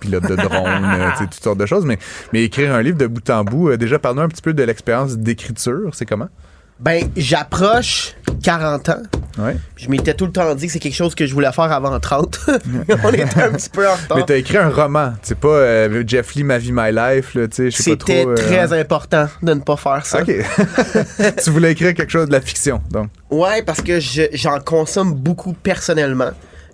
[0.00, 1.84] pilote de drone, toutes sortes de choses.
[1.86, 1.98] Mais,
[2.32, 5.16] mais écrire un livre de bout en bout, déjà, parle-nous un petit peu de l'expérience
[5.18, 5.90] d'écriture.
[5.94, 6.28] C'est comment?
[6.80, 9.02] Ben j'approche 40 ans.
[9.38, 9.56] Ouais.
[9.76, 11.98] Je m'étais tout le temps dit que c'est quelque chose que je voulais faire avant
[12.00, 12.40] 30.
[13.04, 14.16] On était un petit peu en retard.
[14.18, 15.12] Mais t'as écrit un roman.
[15.22, 17.36] C'est pas euh, Jeff Lee, Ma vie, My Life.
[17.70, 20.22] C'était euh, très important de ne pas faire ça.
[20.22, 20.32] OK.
[21.44, 23.08] tu voulais écrire quelque chose de la fiction, donc.
[23.30, 26.30] Ouais, parce que je- j'en consomme beaucoup personnellement.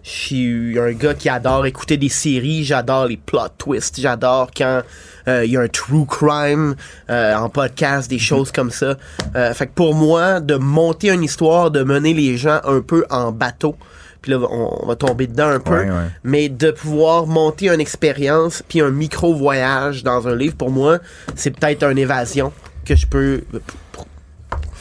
[0.07, 4.83] Je suis un gars qui adore écouter des séries, j'adore les plot twists, j'adore quand
[5.27, 6.77] euh, il y a un true crime
[7.11, 8.95] euh, en podcast, des choses comme ça.
[9.35, 13.05] Euh, fait que pour moi, de monter une histoire, de mener les gens un peu
[13.11, 13.75] en bateau,
[14.23, 16.07] puis là, on, on va tomber dedans un peu, Ouais, ouais.
[16.23, 20.99] mais de pouvoir monter une expérience puis un micro-voyage dans un livre, pour moi,
[21.35, 22.53] c'est peut-être une évasion
[22.85, 23.43] que je peux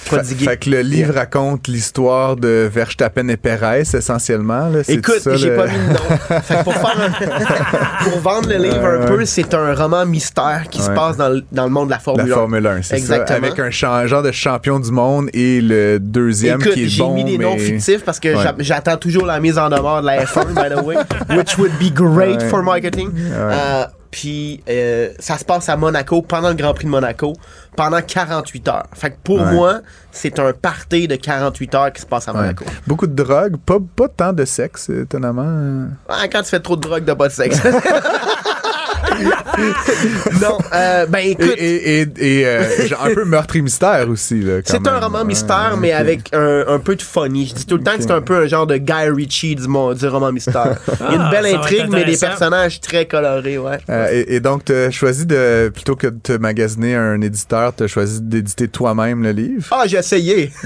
[0.06, 4.68] Fait, que le livre raconte l'histoire de Verstappen et Perez, essentiellement.
[4.70, 4.80] Là.
[4.88, 6.42] Écoute, j'ai le- pas mis de nom.
[6.44, 10.66] fait que pour, faire un- pour vendre le livre un peu, c'est un roman mystère
[10.70, 12.36] qui se passe dans le, dans le monde de la La Formule 1.
[12.36, 13.24] Formule 1, c'est ça.
[13.30, 17.14] Avec un genre de champion du monde et le deuxième Écoute, qui est j'ai bon,
[17.14, 17.46] mis des mais...
[17.46, 18.44] noms fictifs parce que Ouais.
[18.60, 20.96] j'attends toujours la mise en demeure de la F1, by the way,
[21.38, 22.50] which would be great Ouais.
[22.50, 23.10] for marketing.
[23.32, 27.34] Euh, puis euh, ça se passe à Monaco pendant le Grand Prix de Monaco
[27.76, 28.84] pendant 48 heures.
[28.94, 29.52] Fait que pour Ouais.
[29.54, 29.80] moi,
[30.12, 32.40] c'est un party de 48 heures qui se passe à Ouais.
[32.40, 32.66] Monaco.
[32.88, 35.88] Beaucoup de drogue, pas, pas tant de sexe, étonnamment.
[36.10, 37.60] Ah, quand tu fais trop de drogue, t'as pas de sexe.
[40.42, 44.44] non, euh, ben écoute, et, et- et, euh, genre un peu meurtre et mystère aussi.
[44.66, 47.48] c'est un roman Ouais, mystère, mais avec un, un peu de funny.
[47.48, 49.68] Je dis tout le temps que c'est un peu un genre de Guy Ritchie du,
[49.68, 50.76] mon- du roman mystère.
[51.00, 53.78] Il y a une Ah, belle intrigue, mais des personnages très colorés, ouais.
[53.90, 57.74] Euh, et, et donc, tu as choisi de, plutôt que de te magasiner un éditeur,
[57.76, 59.66] tu as choisi d'éditer toi-même le livre?
[59.72, 60.52] Ah, j'ai essayé.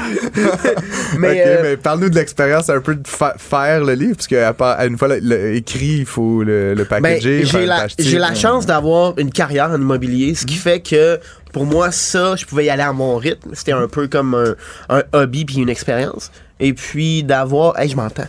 [1.18, 4.48] mais euh, mais parle-nous de l'expérience un peu de fa- faire le livre, parce qu'à
[4.72, 7.44] à une fois le- le- écrit, il faut le, le Ben, packager.
[7.44, 10.60] j'ai la, j'ai chance d'avoir une carrière en immobilier, ce qui Mhm.
[10.60, 11.18] fait que
[11.52, 13.50] pour moi, ça, je pouvais y aller à mon rythme.
[13.54, 14.54] C'était un peu comme un,
[14.88, 16.30] un hobby puis une expérience.
[16.60, 17.78] Et puis d'avoir.
[17.78, 18.28] Hey, je m'entends.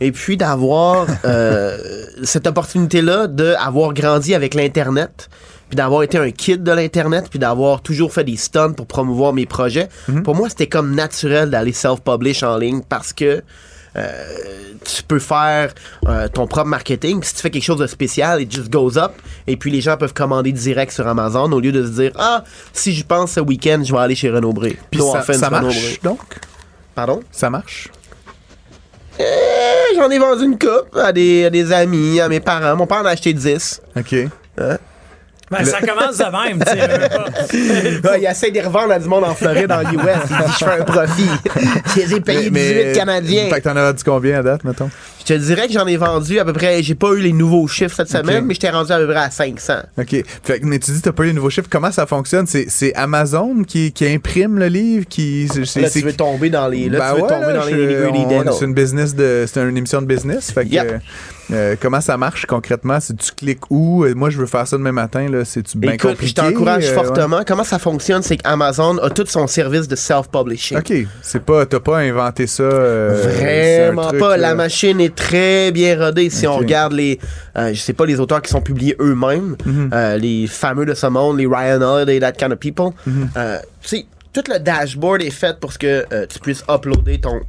[0.00, 1.76] Et puis d'avoir euh,
[2.22, 5.28] cette opportunité-là d'avoir grandi avec l'Internet,
[5.68, 9.32] puis d'avoir été un kid de l'Internet, puis d'avoir toujours fait des stunts pour promouvoir
[9.32, 9.88] mes projets.
[10.08, 10.22] Mhm.
[10.22, 13.42] Pour moi, c'était comme naturel d'aller self-publish en ligne parce que
[13.96, 14.12] euh,
[14.84, 15.72] tu peux faire
[16.06, 17.22] euh, ton propre marketing.
[17.22, 19.12] Si tu fais quelque chose de spécial, it just goes up.
[19.46, 22.44] Et puis les gens peuvent commander direct sur Amazon au lieu de se dire Ah,
[22.72, 24.78] si je pense ce week-end, je vais aller chez Renaud Bré.
[24.90, 26.20] Puis ça, ça marche, donc?
[26.94, 27.20] Pardon?
[27.30, 27.88] Ça marche?
[29.18, 32.76] Eh, J'en ai vendu une coupe à des, à des amis, à mes parents.
[32.76, 33.80] Mon père en a acheté 10.
[33.96, 34.14] OK.
[35.50, 38.00] Ben, ça commence de même, tu sais.
[38.08, 39.88] Ouais, il essaie de les revendre à du monde en Floride, en US.
[39.90, 41.30] Il dit Je fais un profit.
[41.94, 43.48] Je les ai payés 18 Canadiens.
[43.48, 44.90] Fait que t'en as vendu combien à date, mettons?
[45.28, 46.82] Je te dirais que j'en ai vendu à peu près.
[46.82, 49.30] J'ai pas eu les nouveaux chiffres cette semaine, mais j'étais rendu à peu près à
[49.30, 49.74] 500.
[49.98, 50.24] OK.
[50.42, 51.68] Fait que, mais tu dis que t'as pas eu les nouveaux chiffres.
[51.70, 52.46] Comment ça fonctionne?
[52.46, 55.04] C'est, c'est Amazon qui, qui imprime le livre?
[55.06, 56.88] Qui, c'est, c'est- Là, c'est- tu veux tomber dans les.
[56.88, 58.54] Là, Ben tu veux ouais, tomber là, dans les je- on- details.
[58.58, 60.50] C'est une business de, c'est une émission de business.
[60.50, 60.86] Fait que, Yep.
[60.90, 60.98] euh,
[61.52, 62.98] euh, comment ça marche concrètement?
[63.00, 64.04] Si tu cliques où?
[64.04, 65.28] Euh, Moi, je veux faire ça demain matin.
[65.30, 66.28] Là, c'est-tu bien Écoute, compliqué?
[66.28, 67.40] je t'encourage Euh, fortement.
[67.46, 70.78] Comment ça fonctionne, c'est qu'Amazon a tout son service de self-publishing.
[70.78, 70.92] OK.
[71.22, 72.62] C'est pas, t'as pas inventé ça.
[72.62, 74.30] euh, Vraiment truc, pas.
[74.38, 74.48] là.
[74.48, 76.30] La machine est très bien rodée.
[76.30, 77.18] Si on regarde les,
[77.56, 79.90] euh, je sais pas, les auteurs qui sont publiés eux-mêmes, Mhm.
[79.92, 82.90] euh, les fameux de ce monde, les Ryan Holiday, that kind of people.
[83.06, 83.30] Mhm.
[83.36, 87.40] euh, tu sais, tout le dashboard est fait pour ce que tu puisses uploader ton,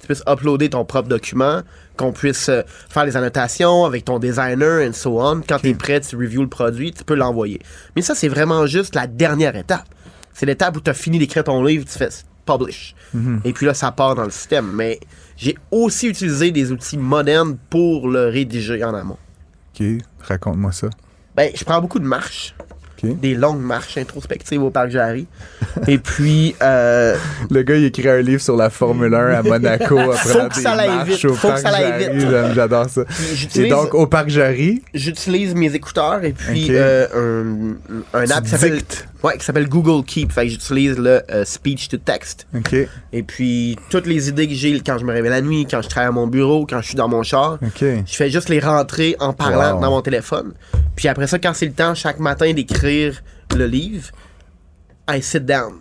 [0.00, 1.60] tu puisses uploader ton propre document,
[1.96, 2.50] qu'on puisse
[2.88, 5.40] faire les annotations avec ton designer and so on.
[5.48, 7.60] Quand tu es prêt, tu reviews le produit, tu peux l'envoyer.
[7.94, 9.84] Mais ça, c'est vraiment juste la dernière étape.
[10.32, 12.08] C'est l'étape où tu as fini d'écrire ton livre, tu fais
[12.44, 12.94] publish.
[13.44, 14.70] Et puis là, ça part dans le système.
[14.74, 14.98] Mais
[15.36, 19.18] j'ai aussi utilisé des outils modernes pour le rédiger en amont.
[19.74, 19.86] OK.
[20.20, 20.88] Raconte-moi ça.
[21.36, 22.54] Ben, je prends beaucoup de marches.
[23.12, 25.26] Des longues marches introspectives au parc Jarry.
[25.88, 27.16] Et puis, euh,
[27.50, 30.56] Le gars, il écrit un livre sur la Formule 1 à Monaco après Faut que
[30.60, 31.24] ça aille vite.
[31.24, 32.26] au Faut que ça aille vite.
[32.54, 33.02] J'adore ça.
[33.56, 37.74] Et donc, au parc Jarry, j'utilise mes écouteurs et puis euh,
[38.12, 38.80] un, un app qui s'appelle
[39.22, 40.32] ouais, qui s'appelle Google Keep.
[40.32, 42.46] Fait que j'utilise le euh, speech to text.
[43.12, 45.88] Et puis, toutes les idées que j'ai quand je me réveille la nuit, quand je
[45.88, 49.16] travaille à mon bureau, quand je suis dans mon char, je fais juste les rentrer
[49.20, 49.80] en parlant Wow.
[49.80, 50.52] dans mon téléphone.
[50.96, 52.93] Puis après ça, quand c'est le temps, chaque matin d'écrire
[53.56, 54.10] le livre,
[55.08, 55.80] I sit down.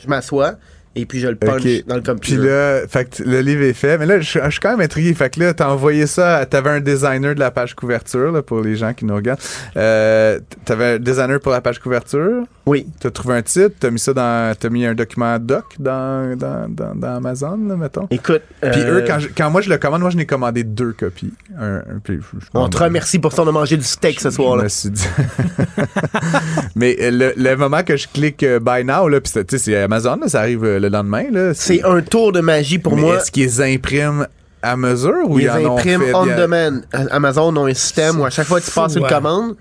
[0.00, 0.58] Je m'assois
[1.00, 2.36] et puis je le punch dans le Puis computer.
[2.36, 3.98] là, fait le livre est fait.
[3.98, 5.14] Mais là, je, je suis quand même intrigué.
[5.14, 6.44] Fait que là, t'as envoyé ça.
[6.46, 9.40] T'avais un designer de la page couverture, là, pour les gens qui nous regardent.
[9.76, 12.42] Euh, t'avais un designer pour la page couverture?
[12.66, 12.86] Oui.
[13.00, 13.74] T'as trouvé un titre.
[13.80, 14.54] T'as mis ça dans.
[14.58, 18.06] T'as mis un document doc dans, dans, dans, dans Amazon, là, mettons?
[18.10, 20.64] Écoute, Puis euh, eux, quand, je- quand moi je le commande, moi je n'ai commandé
[20.64, 21.32] deux copies.
[21.58, 24.20] Un, un- puis je- je on te remercie pour ça, on a mangé du steak
[24.20, 24.64] ce Je soir-là.
[24.64, 25.06] me suis dit.
[26.76, 29.58] Mais euh, le, le moment que je clique euh, Buy Now, là, puis c'est- tu
[29.58, 31.24] sais, c'est Amazon, là, ça arrive euh, le lendemain.
[31.30, 33.16] Là, C'est un tour de magie pour Mais moi.
[33.16, 34.26] Est-ce qu'ils impriment
[34.62, 36.80] à mesure ou Ils ils en ont impriment fait on il a- demand.
[37.10, 39.54] Amazon ont un système où à chaque fois que tu passes une commande,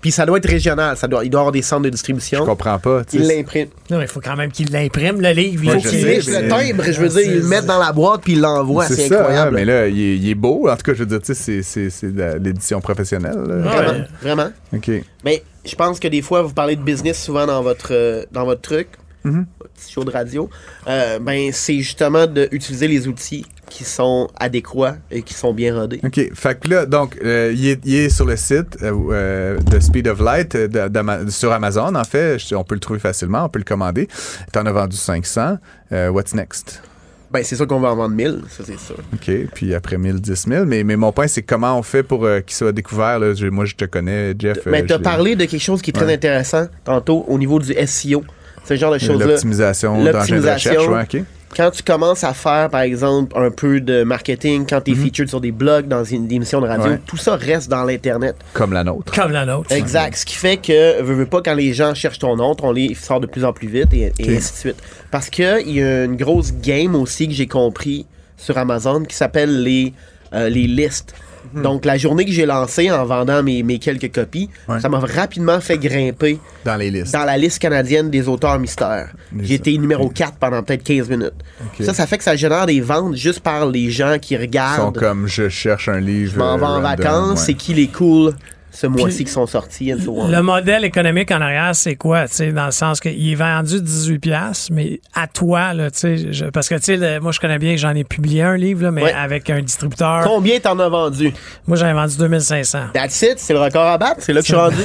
[0.00, 0.96] puis ça doit être régional.
[0.96, 2.46] Ça doit, il doit y avoir des centres de Je distribution.
[2.46, 3.02] comprends pas.
[3.06, 3.18] sais.
[3.18, 3.68] l'impriment.
[3.90, 5.64] Non, il faut quand même qu'il l'imprime, le livre.
[5.64, 8.22] Il Faut je mais- le timbre, je veux dire, ils le mettent dans la boîte
[8.22, 8.86] puis ils l'envoient.
[8.86, 9.56] C'est incroyable.
[9.56, 10.68] mais là, il est, il est beau.
[10.68, 13.36] En tout cas, je veux dire, tu sais, c'est- c'est c'est de l'édition professionnelle.
[13.46, 13.56] là.
[13.56, 14.06] Vraiment, Ouais.
[14.22, 14.48] vraiment.
[14.72, 14.90] OK.
[15.24, 18.44] Mais je pense que des fois, vous parlez de business souvent dans votre, euh, dans
[18.44, 18.88] votre truc,
[19.24, 20.48] Votre petit show de radio.
[20.86, 26.00] Euh, ben, c'est justement d'utiliser les outils qui sont adéquats et qui sont bien rodés.
[26.02, 26.18] OK.
[26.34, 29.78] Fait que là, donc, euh, il, est, il est sur le site euh, euh, de
[29.80, 32.38] Speed of Light de- sur Amazon, en fait.
[32.38, 34.08] Je- On peut le trouver facilement, on peut le commander.
[34.52, 35.58] T'en as vendu 500.
[35.92, 36.82] Euh, what's next?
[37.30, 38.96] Ben, c'est sûr qu'on va en vendre 1000, ça c'est sûr.
[39.12, 39.30] OK.
[39.52, 40.64] Puis après 1000, 10 000.
[40.64, 43.18] Mais, mais mon point, c'est comment on fait pour qu'il soit découvert.
[43.18, 43.34] Là?
[43.34, 44.60] Je- moi, je te connais, Jeff.
[44.64, 46.14] Mais t'as je l'ai- parlé de quelque chose qui est très Ouais.
[46.14, 48.24] intéressant tantôt au niveau du SEO.
[48.68, 49.26] Ce genre de choses-là.
[49.26, 50.72] L'optimisation L'optimisation.
[50.72, 50.88] recherche.
[51.12, 51.24] Ouais, OK.
[51.56, 55.28] Quand tu commences à faire, par exemple, un peu de marketing, quand tu es featured
[55.30, 56.92] sur des blogs, dans une, des émissions de radio, Mhm.
[56.92, 57.00] Ouais.
[57.06, 58.36] tout ça reste dans l'Internet.
[58.52, 59.10] Comme la nôtre.
[59.14, 59.72] Comme la nôtre.
[59.72, 60.14] Exact.
[60.18, 63.00] Ce qui fait que, veux, veux pas, quand les gens cherchent ton nom, ton livre
[63.00, 64.82] sort de plus en plus vite et, ainsi de suite.
[65.10, 68.04] Parce qu'il y a une grosse game aussi que j'ai compris
[68.36, 69.94] sur Amazon qui s'appelle les,
[70.34, 71.14] euh, les listes.
[71.52, 71.62] Mhm.
[71.62, 74.80] Donc, la journée que j'ai lancée en vendant mes, mes quelques copies, Ouais.
[74.80, 77.12] ça m'a rapidement fait grimper Dans les listes.
[77.12, 79.12] dans la liste canadienne des auteurs mystères.
[79.48, 81.32] Été numéro 4 pendant peut-être 15 minutes.
[81.80, 84.42] Ça, ça fait que ça génère des ventes juste par les gens qui Ils sont
[84.42, 84.98] regardent.
[84.98, 86.32] comme je cherche un livre.
[86.34, 87.46] Je m'en vais en vacances, ouais.
[87.46, 88.32] c'est qui les cool?
[88.70, 89.92] Ce mois-ci qui sont sortis.
[89.92, 90.28] and so on.
[90.28, 92.28] Le modèle économique en arrière, c'est quoi?
[92.28, 95.98] tu sais, Dans le sens qu'il est vendu 18$, piastres, mais à toi, là, tu
[95.98, 98.42] sais, je- parce que tu sais, le- moi je connais bien que j'en ai publié
[98.42, 99.12] un livre, là, mais Ouais.
[99.12, 100.22] avec un distributeur.
[100.24, 101.32] Combien t'en as vendu?
[101.66, 102.78] Moi j'en ai vendu 2500.
[102.92, 104.76] That's it, c'est le record à battre, c'est là que je suis rendu.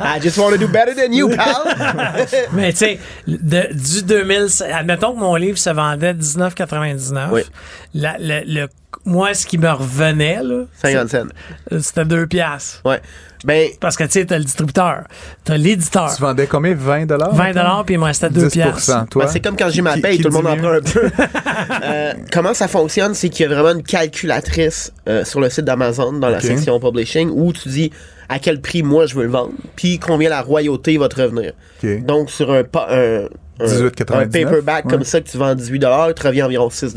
[0.00, 1.64] I just want to do better than you, pal.
[2.52, 7.28] Mais tu sais, de- du 2000, admettons que mon livre se vendait 19,99.
[7.32, 7.42] Oui.
[7.94, 8.68] La- le, le-
[9.04, 11.80] moi, ce qui me revenait, là, 50 cents.
[11.80, 12.80] c'était 2 piastres.
[12.84, 13.00] Ouais.
[13.44, 15.02] Ben, Parce que tu sais, t'as le distributeur,
[15.42, 16.14] t'as l'éditeur.
[16.14, 16.74] Tu vendais combien?
[16.74, 19.06] 20 20 puis il me restait 2 10 piastres.
[19.10, 19.24] toi?
[19.24, 21.10] ben, c'est comme quand j'ai ma paye, tout le monde en prend un peu.
[21.84, 25.64] Euh, comment ça fonctionne, c'est qu'il y a vraiment une calculatrice euh, sur le site
[25.64, 27.90] d'Amazon, dans la section publishing, où tu dis
[28.32, 31.52] à quel prix moi je veux le vendre, puis combien la royauté va te revenir.
[31.82, 33.28] Donc, sur un, un,
[33.60, 34.90] 18,99, un paperback ouais.
[34.90, 35.74] comme ça que tu vends 18
[36.08, 36.94] il te revient environ 6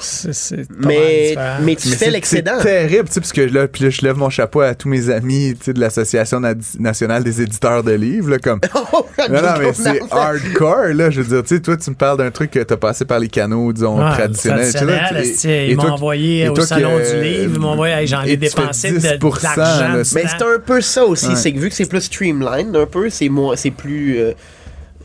[0.00, 2.52] C'est- c'est pas mal mais, mais tu Mais fais l'excédent.
[2.58, 4.88] C'est terrible, tu sais, parce que là, puis là, je lève mon chapeau à tous
[4.88, 8.30] mes amis tu sais, de l'Association na- nationale des éditeurs de livres.
[8.30, 8.60] Là, comme...
[8.92, 10.94] Oh, non, non, mais c'est hardcore.
[10.94, 13.04] Là, je veux dire, tu sais, toi, tu me parles d'un truc que t'as passé
[13.04, 14.72] par les canaux, disons, Ouais, traditionnels.
[14.72, 17.52] tu sais, là, traditionnel, et- ils m'ont envoyé et au toi salon que- du livre,
[17.54, 19.92] ils m'ont envoyé, j'en ai tu dépensé de, 10%, de l'argent.
[19.94, 21.36] Mais c'est un peu ça aussi, Ouais.
[21.36, 24.32] c'est que vu que c'est plus streamlined un peu, c'est plus euh,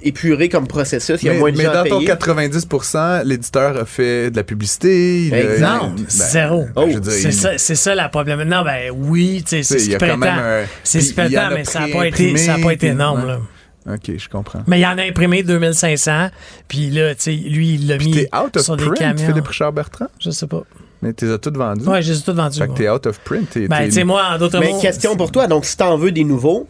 [0.04, 2.08] épuré comme processus, il y a mais, moins de mais gens à dans ton payer.
[2.08, 5.26] 90%, l'éditeur a fait de la publicité.
[5.28, 5.82] il a- Exact.
[5.82, 6.66] Non, ben, zéro.
[6.76, 8.44] ben, je veux dire, C'est il- ça, c'est ça la problème.
[8.44, 12.56] Non, ben oui, tu c'est Tu un- C'est a mais ça n'a pas été, ça
[12.56, 13.40] a pas été énorme, là.
[13.86, 14.64] OK, je comprends.
[14.68, 16.30] Mais il en a imprimé 2500,
[16.70, 19.26] puis là, tu sais, lui, il l'a mis t'es out of sur des print, camions.
[19.28, 20.08] Philippe Richard-Bertrand?
[20.20, 20.64] Je sais pas.
[21.02, 21.86] Mais t'es as toutes vendues?
[21.86, 22.58] Ouais, j'ai tout vendu.
[22.60, 23.50] Fait que t'es out of print.
[23.50, 24.80] t'es- Ben, tu sais, moi, en d'autres Mais mots.
[24.80, 26.66] question pour toi, donc si t'en veux des nouveaux,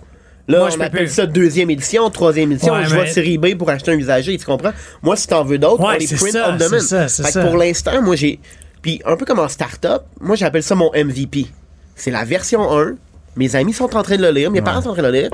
[0.48, 1.14] là Moi, je on peux appelle plus.
[1.14, 4.38] ça deuxième édition, troisième édition, Ouais, je vais mais- sur eBay pour acheter un usager,
[4.38, 4.74] tu comprends?
[5.02, 6.82] Moi si t'en veux d'autres, Ouais, on les print ça, on c'est demand.
[6.82, 7.46] ça, c'est Fait que ça.
[7.46, 8.40] pour l'instant, moi j'ai
[8.82, 11.48] puis un peu comme en start-up, moi j'appelle ça mon MVP.
[11.96, 12.96] C'est la version 1.
[13.38, 15.14] Mes amis sont en train de le lire, mes parents sont en train de le
[15.22, 15.30] lire.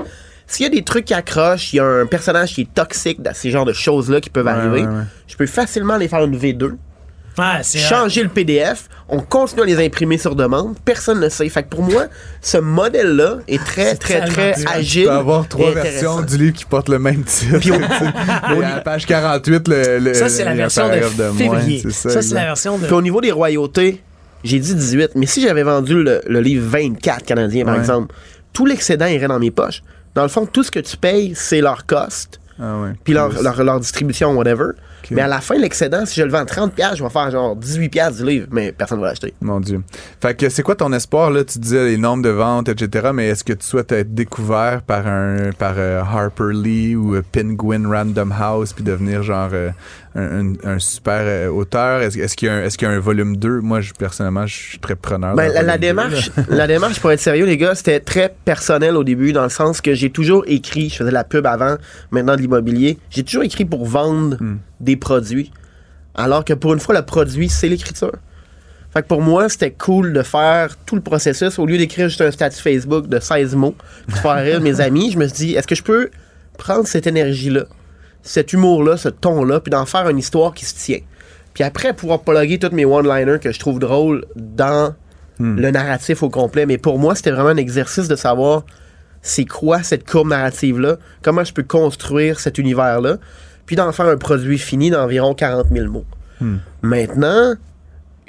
[0.46, 3.22] S'il y a des trucs qui accrochent, il y a un personnage qui est toxique
[3.22, 4.84] dans ces genres de choses-là qui peuvent arriver,
[5.28, 6.76] je peux facilement aller faire une V2.
[7.38, 11.48] Ouais, changer le PDF, on continue à les imprimer sur demande, personne ne sait.
[11.48, 12.06] Fait que pour moi,
[12.42, 15.02] ce modèle-là est très, très, très agile.
[15.04, 17.58] Tu peux avoir trois versions du livre qui portent le même titre.
[17.58, 17.80] Puis on-
[18.62, 21.82] à la page 48, le, le- Ça, c'est la version de moins, février.
[21.90, 22.84] ça, c'est la version de.
[22.86, 24.02] Puis au niveau des royautés,
[24.44, 27.80] j'ai dit 18, mais si j'avais vendu le, le livre 24 canadien, par Ouais.
[27.80, 28.12] exemple,
[28.52, 29.82] tout l'excédent irait dans mes poches.
[30.14, 32.90] Dans le fond, tout ce que tu payes, c'est leur cost, Ah ouais.
[33.04, 33.42] puis leur, Plus.
[33.44, 34.70] leur, leur distribution, whatever.
[35.10, 37.56] Mais à la fin, l'excédent, si je le vends 30$, piastres, je vais faire genre
[37.56, 39.34] 18$ piastres du livre, mais personne ne va l'acheter.
[39.40, 39.82] Mon Dieu.
[40.20, 41.44] Fait que c'est quoi ton espoir, là?
[41.44, 45.06] Tu disais les nombres de ventes, etc., mais est-ce que tu souhaites être découvert par
[45.06, 49.70] un par euh, Harper Lee ou euh, Penguin Random House puis devenir genre euh,
[50.14, 52.02] un, super euh, auteur?
[52.02, 53.60] Est-ce, qu'il y a un, est-ce qu'il y a un volume 2?
[53.60, 55.34] Moi, je, personnellement, je suis très preneur.
[55.34, 59.32] Ben, la, démarche, la démarche, pour être sérieux, les gars, c'était très personnel au début,
[59.32, 61.76] dans le sens que j'ai toujours écrit, je faisais de la pub avant,
[62.10, 64.58] maintenant de l'immobilier, j'ai toujours écrit pour vendre Hmm.
[64.80, 65.50] des produits,
[66.14, 68.12] alors que pour une fois, le produit, c'est l'écriture.
[68.92, 72.20] Fait que pour moi, c'était cool de faire tout le processus, au lieu d'écrire juste
[72.22, 73.74] un statut Facebook de 16 mots,
[74.08, 76.10] de faire rire mes amis, je me suis dit, est-ce que je peux
[76.58, 77.64] prendre cette énergie-là,
[78.22, 81.00] cet humour-là, ce ton-là, puis d'en faire une histoire qui se tient.
[81.54, 84.94] Puis après, pouvoir plugger tous mes one-liners que je trouve drôles dans
[85.38, 86.66] le narratif au complet.
[86.66, 88.64] Mais pour moi, c'était vraiment un exercice de savoir
[89.22, 93.16] c'est quoi cette courbe narrative-là, comment je peux construire cet univers-là,
[93.66, 96.04] puis d'en faire un produit fini d'environ 40 000 mots.
[96.82, 97.54] Maintenant,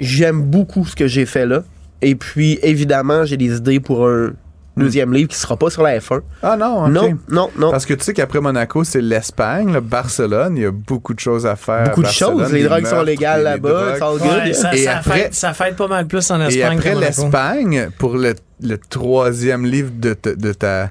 [0.00, 1.64] j'aime beaucoup ce que j'ai fait là.
[2.00, 4.32] Et puis, évidemment, j'ai des idées pour un
[4.76, 6.20] deuxième livre qui sera pas sur la F1.
[6.42, 6.88] Ah non.
[6.88, 7.70] Non, non, non.
[7.70, 11.46] Parce que tu sais qu'après Monaco, c'est l'Espagne, Barcelone, il y a beaucoup de choses
[11.46, 11.84] à faire.
[11.84, 12.52] Beaucoup de choses.
[12.52, 13.68] Les drogues sont légales les- les là-bas.
[13.68, 13.94] drogues.
[13.94, 14.46] It's all good.
[14.46, 16.58] Ouais, ça, Et ça, après- fête, ça fête pas mal plus en Espagne.
[16.58, 20.90] Et après l'Espagne, pour le, le troisième livre de, ta- de ta...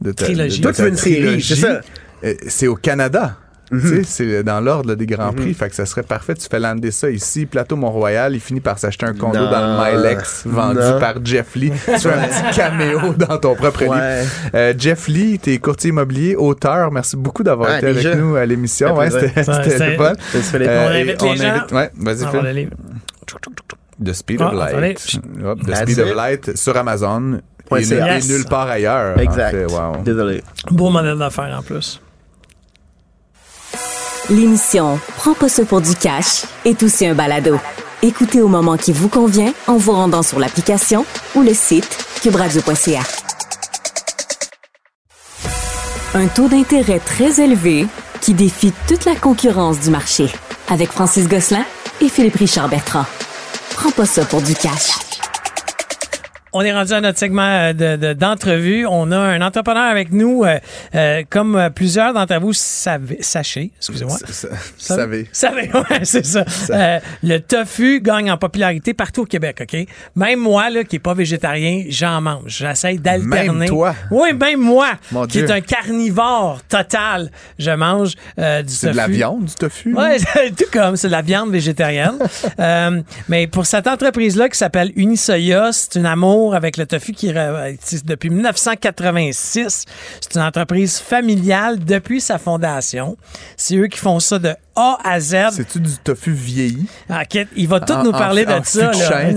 [0.00, 0.58] De ta Trilogie.
[0.58, 1.80] de Toi, ta tu veux une série, c'est ça?
[2.22, 3.36] euh, C'est au Canada.
[3.70, 3.80] Mhm.
[3.98, 5.52] Tu c'est dans l'ordre des Grands Prix.
[5.54, 6.34] Fait que ça serait parfait.
[6.34, 8.34] Tu fais lander ça ici, Plateau Mont-Royal.
[8.34, 9.50] Il finit par s'acheter un condo Non.
[9.50, 11.00] dans le Milex vendu Non.
[11.00, 11.72] par Jeff Lee.
[11.84, 13.94] tu fais un petit caméo dans ton propre livre.
[13.96, 14.24] Ouais.
[14.54, 16.90] Euh, Jeff Lee, t'es courtier immobilier, auteur.
[16.92, 18.96] Merci beaucoup d'avoir Ah, été avec nous à l'émission.
[18.96, 19.78] Ouais, fait c'était
[20.58, 21.66] les- Euh, On invite les gens.
[21.72, 24.68] Ouais, vas-y, Ah, on The Speed Ah, of Light.
[24.70, 25.44] attendez.
[25.44, 27.40] Hop, The Speed of Light sur Amazon.
[27.76, 28.28] Et, Yes.
[28.28, 29.16] nulle part ailleurs.
[29.16, 29.50] en Exact.
[29.50, 29.64] fait.
[29.66, 29.96] Wow.
[30.04, 30.42] Désolé.
[30.70, 32.00] Beau modèle d'affaires en plus.
[34.28, 37.60] L'émission Prends pas ça pour du cash est aussi un balado.
[38.02, 43.02] Écoutez au moment qui vous convient en vous rendant sur l'application ou le site cubradio.ca.
[46.14, 47.86] Un taux d'intérêt très élevé
[48.20, 50.26] qui défie toute la concurrence du marché.
[50.68, 51.64] Avec Francis Gosselin
[52.00, 53.06] et Philippe Richard Bertrand.
[53.74, 55.15] Prends pas ça pour du cash.
[56.58, 58.86] On est rendu à notre segment euh, de- de- d'entrevue.
[58.86, 60.58] On a un entrepreneur avec nous, euh,
[60.94, 64.16] euh, comme plusieurs d'entre vous savez, sachez, excusez-moi.
[64.78, 65.28] Savez.
[65.32, 66.44] Savez, ouais, c'est ça.
[66.70, 69.86] Euh, le tofu gagne en popularité partout au Québec, OK?
[70.16, 72.42] Même moi, là, qui est pas végétarien, j'en mange.
[72.58, 73.52] J'essaie d'alterner.
[73.52, 73.94] Même toi?
[74.10, 75.44] Oui, même moi, Mon qui Dieu.
[75.44, 78.18] est un carnivore total, je mange du
[78.68, 78.92] C'est tofu.
[78.92, 79.94] de la viande, du tofu?
[79.94, 80.16] Ouais,
[80.56, 82.18] tout comme, c'est de la viande végétarienne.
[82.58, 87.32] Euh, mais pour cette entreprise-là qui s'appelle Unisoya, c'est un amour avec le tofu qui
[87.80, 89.84] c'est depuis 1986.
[90.20, 93.16] C'est une entreprise familiale depuis sa fondation.
[93.56, 95.36] C'est eux qui font ça de A à Z.
[95.52, 96.86] C'est-tu du tofu vieilli?
[97.08, 97.22] Ah,
[97.56, 98.90] il va tout En- nous parler en de ça.
[98.92, 99.30] là.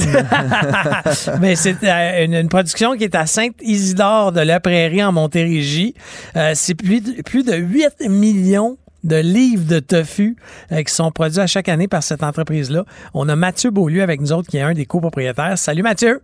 [1.39, 5.93] Mais c'est euh, une, une production qui est à Saint-Isidore de la Prairie en Montérégie.
[6.35, 10.35] Euh, c'est plus de, plus de 8 millions de livres de tofu
[10.73, 12.83] euh, qui sont produits à chaque année par cette entreprise-là.
[13.13, 15.57] On a Mathieu Beaulieu avec nous autres qui est un des copropriétaires.
[15.57, 16.21] Salut Mathieu.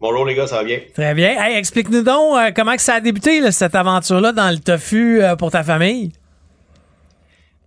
[0.00, 0.80] Bonjour les gars, ça va bien?
[0.94, 1.42] Très bien.
[1.42, 5.22] Hey, explique-nous donc euh, comment que ça a débuté là, cette aventure-là dans le tofu
[5.22, 6.12] euh, pour ta famille?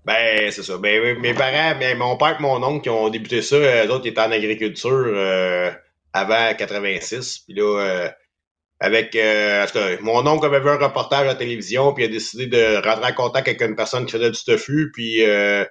[0.06, 0.78] Ben, c'est ça.
[0.78, 3.92] Ben, mes- mes parents, ben, mon père et mon oncle qui ont débuté ça, eux
[3.92, 5.72] autres étaient en agriculture euh,
[6.14, 7.40] avant 86.
[7.48, 8.10] Puis là,
[8.80, 12.04] avec euh, en tout cas, mon oncle avait vu un reportage à la télévision, puis
[12.06, 15.26] il a décidé de rentrer en contact avec une personne qui faisait du tofu, puis
[15.26, 15.66] euh,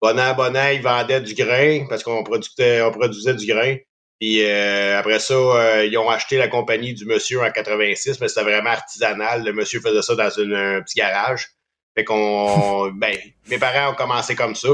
[0.00, 3.76] bon an, bon an, il vendait du grain parce qu'on produisait, on produisait du grain.
[4.24, 8.28] Puis euh, après ça, euh, ils ont acheté la compagnie du monsieur en 86, mais
[8.28, 9.44] c'était vraiment artisanal.
[9.44, 11.48] Le monsieur faisait ça dans une- un petit garage.
[11.94, 13.14] Fait qu'on, ben,
[13.50, 14.68] mes parents ont commencé comme ça.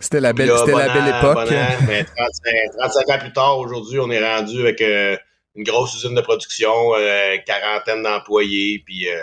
[0.00, 1.48] C'était la belle, Puis là, c'était la bon belle an, époque.
[1.48, 5.16] bon an, mais 35, 35 ans plus tard, aujourd'hui, on est rendu avec euh,
[5.54, 9.22] une grosse usine de production, euh, quarantaine d'employés, puis, euh,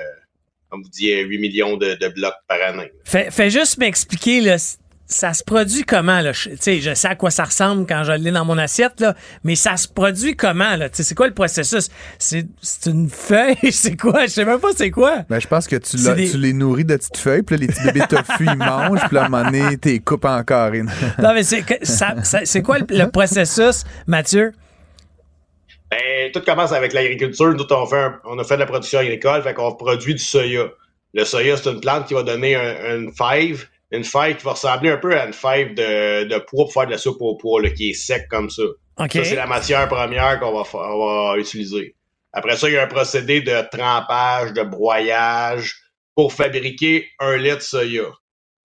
[0.70, 2.90] comme vous dites, 8 millions de, de blocs par année.
[3.04, 4.40] Fais, fais juste m'expliquer,
[5.06, 6.32] ça se produit comment là?
[6.32, 9.56] Je, je sais à quoi ça ressemble quand je l'ai dans mon assiette là, mais
[9.56, 10.88] ça se produit comment là?
[10.92, 11.90] C'est quoi le processus?
[12.18, 12.46] C'est
[12.86, 14.26] une feuille, c'est quoi?
[14.26, 15.24] Je sais même pas c'est quoi.
[15.30, 18.08] Ben, je pense que tu, tu les nourris de petites feuilles, puis les petits bébés
[18.08, 20.82] tofu ils mangent, puis à un moment donné t'es coupes en carré.
[20.84, 24.54] non mais c'est c'est quoi le, processus, Mathieu?
[25.92, 27.54] Ben, tout commence avec l'agriculture.
[27.54, 30.66] Nous, on, fait on a fait de la production agricole, fait qu'on produit du soya.
[31.14, 34.90] Le soya, c'est une plante qui va donner une fève une fève qui va ressembler
[34.90, 37.62] un peu à une fève de, de pois pour faire de la soupe au pois,
[37.70, 38.64] qui est sec comme ça.
[38.98, 41.96] Ça, c'est la matière première qu'on va, va utiliser.
[42.34, 45.76] Après ça, il y a un procédé de trempage, de broyage
[46.16, 48.06] pour fabriquer un lait de soya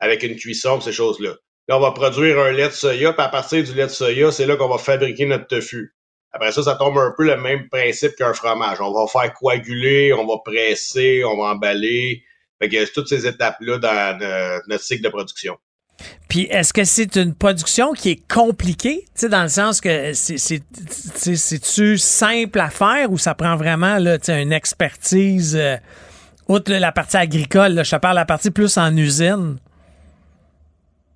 [0.01, 1.35] avec une cuisson, ces choses-là.
[1.69, 4.31] Là, on va produire un lait de soya, puis à partir du lait de soya,
[4.33, 5.95] c'est là qu'on va fabriquer notre tofu.
[6.33, 8.81] Après ça, ça tombe un peu le même principe qu'un fromage.
[8.81, 12.23] On va faire coaguler, on va presser, on va emballer,
[12.61, 15.57] fait que toutes ces étapes-là dans euh, notre cycle de production.
[16.29, 20.13] Puis est-ce que c'est une production qui est compliquée, tu sais, dans le sens que
[20.13, 25.77] c'est-tu simple à faire ou ça prend vraiment là, une expertise, euh,
[26.47, 29.59] outre la partie agricole, là, je te parle de la partie plus en usine?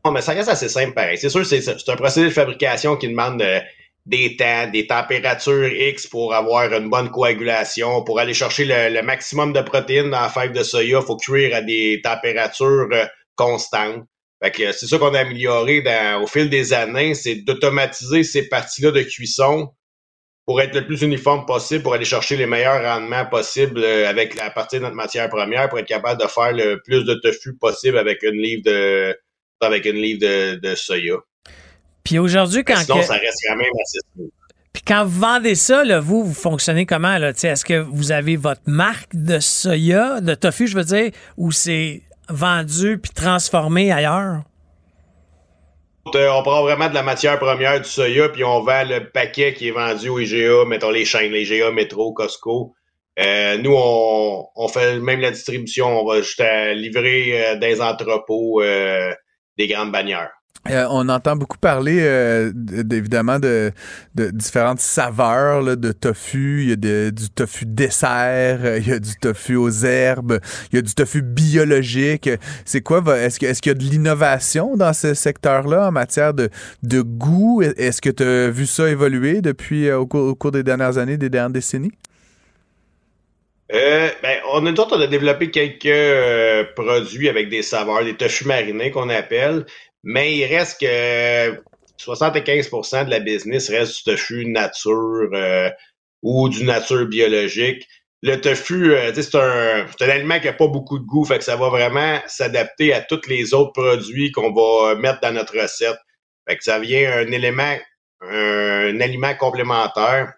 [0.05, 1.16] Non, mais ça reste assez simple pareil.
[1.16, 3.61] C'est sûr, c'est un procédé de fabrication qui demande euh,
[4.07, 8.03] des temps, des températures X pour avoir une bonne coagulation.
[8.03, 11.62] Pour aller chercher le, maximum de protéines dans la fève de soya, faut cuire à
[11.62, 14.05] des températures euh, constantes.
[14.42, 15.84] Fait que c'est ça qu'on a amélioré
[16.20, 19.70] au fil des années, c'est d'automatiser ces parties-là de cuisson
[20.46, 24.34] pour être le plus uniforme possible, pour aller chercher les meilleurs rendements possibles euh, avec
[24.34, 27.57] la partie de notre matière première, pour être capable de faire le plus de tofu
[27.57, 29.16] possible avec une livre de
[29.61, 31.18] avec une livre de, de soya.
[32.05, 32.76] Puis aujourd'hui, quand.
[32.76, 33.98] Sinon, ça reste quand même assez
[34.72, 37.14] Puis quand vous vendez ça, là, vous, vous fonctionnez comment?
[37.16, 42.03] Est-ce que vous avez votre marque de soya, de tofu, je veux dire, ou c'est
[42.28, 44.42] vendu puis transformé ailleurs?
[46.14, 49.55] Euh, on prend vraiment de la matière première du soya, puis on vend le paquet
[49.55, 52.74] qui est vendu au IGA, mettons les chaînes, les IGA, Métro, Costco.
[53.20, 56.00] Euh, nous, on, on, fait même la distribution.
[56.00, 56.42] On va juste
[56.74, 60.30] livrer euh, des entrepôts des grandes bannières.
[60.70, 62.53] Euh, on entend beaucoup parler, euh,
[62.92, 63.72] évidemment, de,
[64.14, 66.62] différentes saveurs de tofu.
[66.62, 70.38] Il y a du tofu dessert, euh, il y a du tofu aux herbes,
[70.70, 72.30] il y a du tofu biologique.
[72.64, 73.03] C'est quoi?
[73.18, 76.48] Est-ce qu'il est y a de l'innovation dans ce secteur-là en matière de,
[77.03, 77.62] goût?
[77.62, 81.50] Est-ce que tu as vu ça évoluer depuis au cours, des dernières années, des dernières
[81.50, 81.92] décennies?
[83.68, 89.09] ben, on, a, on a développé quelques produits avec des saveurs, des tofu marinés qu'on
[89.09, 89.64] appelle,
[90.03, 91.62] mais il reste que
[91.98, 95.70] 75% de la business reste du tofu nature euh,
[96.22, 97.86] ou du nature biologique.
[98.22, 101.44] Le tofu, euh, c'est un, un, aliment qui n'a pas beaucoup de goût, fait que
[101.44, 105.98] ça va vraiment s'adapter à tous les autres produits qu'on va mettre dans notre recette.
[106.48, 107.76] Fait que ça vient un élément,
[108.20, 110.32] un, aliment complémentaire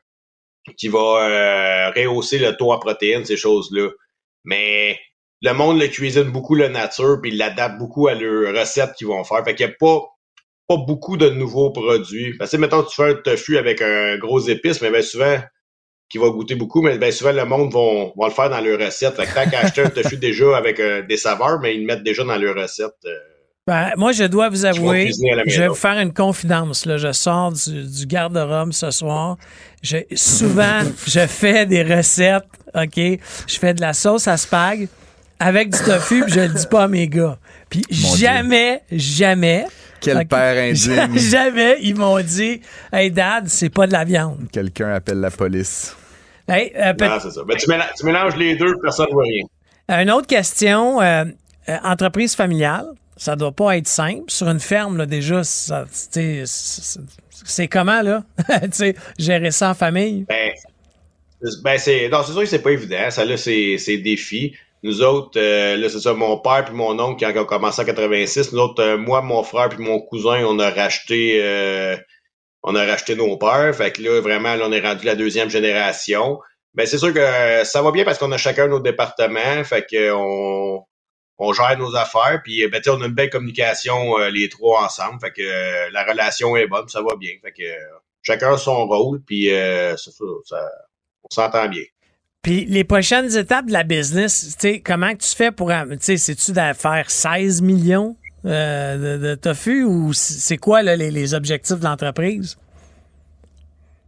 [0.79, 3.91] qui va euh, rehausser le taux en protéines, ces choses-là.
[4.45, 4.99] Mais
[5.45, 9.09] le monde le cuisine beaucoup le nature, puis il l'adapte beaucoup à leurs recettes qu'ils
[9.09, 9.45] vont faire.
[9.45, 10.01] Fait qu'il n'y a pas,
[10.67, 12.35] pas beaucoup de nouveaux produits.
[12.39, 15.37] Parce que, mettons, tu fais un tofu avec un gros épice, mais bien souvent,
[16.09, 19.17] qui va goûter beaucoup, mais bien souvent, le monde va, le faire dans leurs recettes.
[19.17, 22.05] Fait que tant qu'acheter un tofu déjà avec euh, des saveurs, mais ils le mettent
[22.05, 22.95] déjà dans leurs recettes.
[23.05, 23.11] Euh,
[23.67, 25.11] ben, moi, je dois vous avouer,
[25.47, 26.87] je vais vous faire une confidence.
[26.87, 26.97] Là.
[26.97, 29.37] Je sors du, du garde-robe ce soir.
[29.83, 32.97] Je, souvent, je fais des recettes, OK?
[32.97, 34.89] Je fais de la sauce à spag
[35.45, 37.39] avec du tofu, puis je le dis pas à mes gars.
[37.69, 39.67] Puis jamais, jamais.
[40.01, 41.19] Quel père indigne.
[41.31, 42.61] Jamais ils m'ont dit
[42.93, 44.49] Hey dad, c'est pas de la viande.
[44.53, 45.97] Quelqu'un appelle la police.
[46.47, 47.41] Hey, euh, non, c'est ça.
[47.47, 47.71] Ben, tu,
[48.05, 50.03] mélanges, les deux, personne ne voit rien.
[50.03, 51.01] Une autre question.
[51.01, 51.25] Euh,
[51.71, 52.85] euh, entreprise familiale,
[53.17, 54.25] ça doit pas être simple.
[54.29, 56.45] Sur une ferme, là, déjà, c'est
[57.69, 58.25] comment, là?
[59.19, 60.27] gérer ça en famille?
[60.29, 60.51] Ben,
[61.63, 63.11] ben c'est, non, c'est sûr que c'est pas évident.
[63.11, 64.55] Ça, là, c'est, c'est défi.
[64.85, 67.87] Nous autres, euh, là, c'est ça, mon père puis mon oncle, qui ont commencé en
[67.87, 71.97] 86, nous autres, euh, moi, mon frère puis mon cousin, on a racheté euh,
[72.63, 73.75] on a racheté nos peurs.
[73.75, 76.39] Fait que là, vraiment, là, on est rendu la deuxième génération.
[76.75, 79.65] Mais c'est sûr que ça va bien parce qu'on a chacun notre département.
[79.65, 80.85] Fait que on,
[81.39, 82.41] on gère nos affaires.
[82.45, 85.19] Puis ben, on a une belle communication les trois ensemble.
[85.21, 87.33] Fait que la relation est bonne, ça va bien.
[87.43, 87.65] Fait que
[88.23, 90.71] chacun son rôle, puis ça, ça,
[91.23, 91.85] on s'entend bien.
[92.45, 96.17] Puis les prochaines étapes de la business, tu sais, comment tu fais pour, tu sais,
[96.19, 102.59] c'est-tu faire 16 millions euh, de, tofu ou c'est quoi les, objectifs de l'entreprise?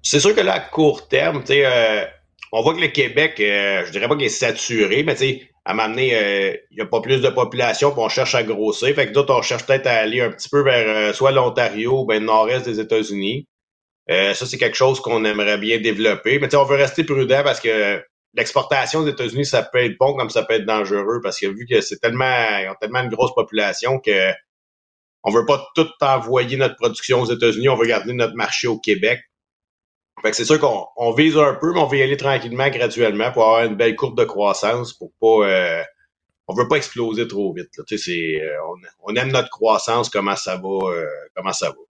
[0.03, 2.05] C'est sûr que là, à court terme, tu sais, euh,
[2.53, 5.49] on voit que le Québec, euh, je dirais pas qu'il est saturé, mais tu sais,
[5.65, 6.11] à m'amener,
[6.71, 8.95] il n'y a pas plus de population, puis on cherche à grossir.
[8.95, 12.05] Fait que d'autres, on cherche peut-être à aller un petit peu vers soit l'Ontario ou
[12.05, 13.49] ben, le nord-est des États-Unis.
[14.09, 16.39] ça, c'est quelque chose qu'on aimerait bien développer.
[16.39, 18.01] Mais on veut rester prudent parce que
[18.37, 21.67] l'exportation aux États-Unis, ça peut être bon comme ça peut être dangereux parce que vu
[21.67, 24.33] que c'est tellement, ils ont tellement une grosse population que
[25.25, 28.79] on veut pas tout envoyer notre production aux États-Unis, on veut garder notre marché au
[28.79, 29.21] Québec.
[30.23, 33.33] Fait que c'est sûr qu'on vise un peu, mais on veut y aller tranquillement, graduellement,
[33.33, 35.83] pour avoir une belle courbe de croissance, pour pas euh,
[36.49, 37.69] on veut pas exploser trop vite.
[37.77, 37.85] Là.
[37.87, 38.57] Tu sais, c'est, euh,
[39.03, 41.86] on, aime notre croissance, comment ça va, euh, comment ça va.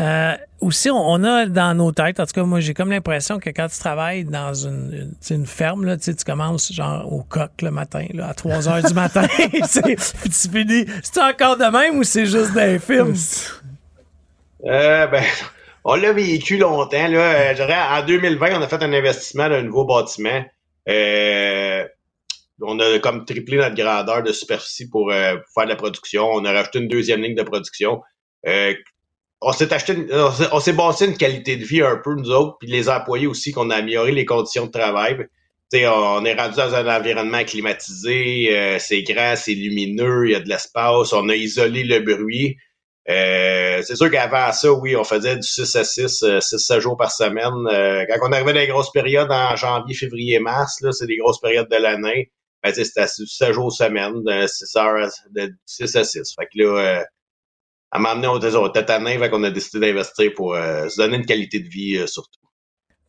[0.00, 3.50] Euh, aussi, on, a dans nos têtes, en tout cas, moi, j'ai comme l'impression que
[3.50, 8.28] quand tu travailles dans une, ferme, là, tu commences genre au coq le matin, là,
[8.28, 9.26] à 3 heures du matin.
[9.38, 10.86] tu finis.
[11.02, 13.14] C'est encore de même ou c'est juste des films?
[14.64, 15.24] Euh, ben,
[15.84, 17.08] on l'a vécu longtemps.
[17.08, 17.52] Là.
[17.52, 20.44] Euh, en 2020, on a fait un investissement dans un nouveau bâtiment.
[20.88, 21.86] Euh,
[22.60, 26.28] on a comme triplé notre grandeur de superficie pour, faire de la production.
[26.32, 28.00] On a rajouté une deuxième ligne de production.
[29.42, 30.06] On s'est acheté,
[30.52, 33.52] on s'est bâti une qualité de vie un peu, nous autres, puis les employés aussi,
[33.52, 35.26] qu'on a amélioré les conditions de travail.
[35.70, 40.34] sais, on est rendu dans un environnement climatisé, euh, c'est grand, c'est lumineux, il y
[40.34, 42.56] a de l'espace, on a isolé le bruit.
[43.10, 46.96] Euh, c'est sûr qu'avant ça, oui, on faisait du 6 à 6, 6 7 jours
[46.96, 47.66] par semaine.
[47.72, 51.16] Euh, quand on arrivait dans les grosses périodes en janvier, février, mars, là, c'est des
[51.16, 52.30] grosses périodes de l'année.
[52.62, 56.34] Ben, c'était 7 jours semaine, de 6 heures, de 6 à 6.
[56.38, 57.04] Fait que là,
[57.92, 61.26] à m'amener au trésor tétanin, fait qu'on a décidé d'investir pour euh, se donner une
[61.26, 62.40] qualité de vie euh, surtout.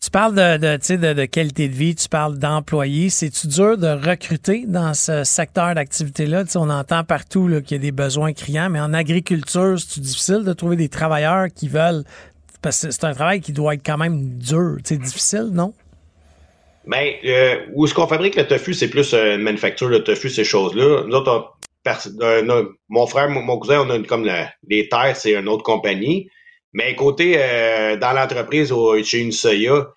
[0.04, 3.10] Tu parles de, de, de, de, qualité de vie, tu parles d'employés.
[3.10, 6.44] C'est-tu dur de recruter dans ce secteur d'activité-là?
[6.56, 10.52] On entend partout qu'il y a des besoins criants, mais en agriculture, c'est difficile de
[10.52, 12.04] trouver des travailleurs qui veulent?
[12.62, 14.76] Parce que c'est un travail qui doit être quand même dur.
[14.84, 15.74] C'est difficile, non?
[16.86, 20.44] Ben, euh, où est-ce qu'on fabrique le tofu, c'est plus une manufacture de tofu, ces
[20.44, 21.06] choses-là.
[21.08, 21.54] Nous autres,
[22.90, 24.30] mon frère, mon, cousin, on a comme
[24.70, 26.30] les terres, c'est une autre compagnie.
[26.74, 28.74] Mais côté euh, dans l'entreprise
[29.04, 29.94] chez une Soya,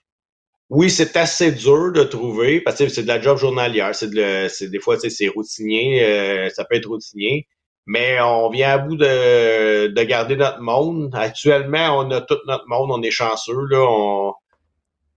[0.68, 3.94] oui, c'est assez dur de trouver parce que c'est de la job journalière.
[3.94, 7.46] C'est de des fois c'est routinier, euh, ça peut être routinier.
[7.86, 11.14] Mais on vient à bout de, de garder notre monde.
[11.14, 13.54] Actuellement, on a tout notre monde, on est chanceux.
[13.70, 14.34] Là, on,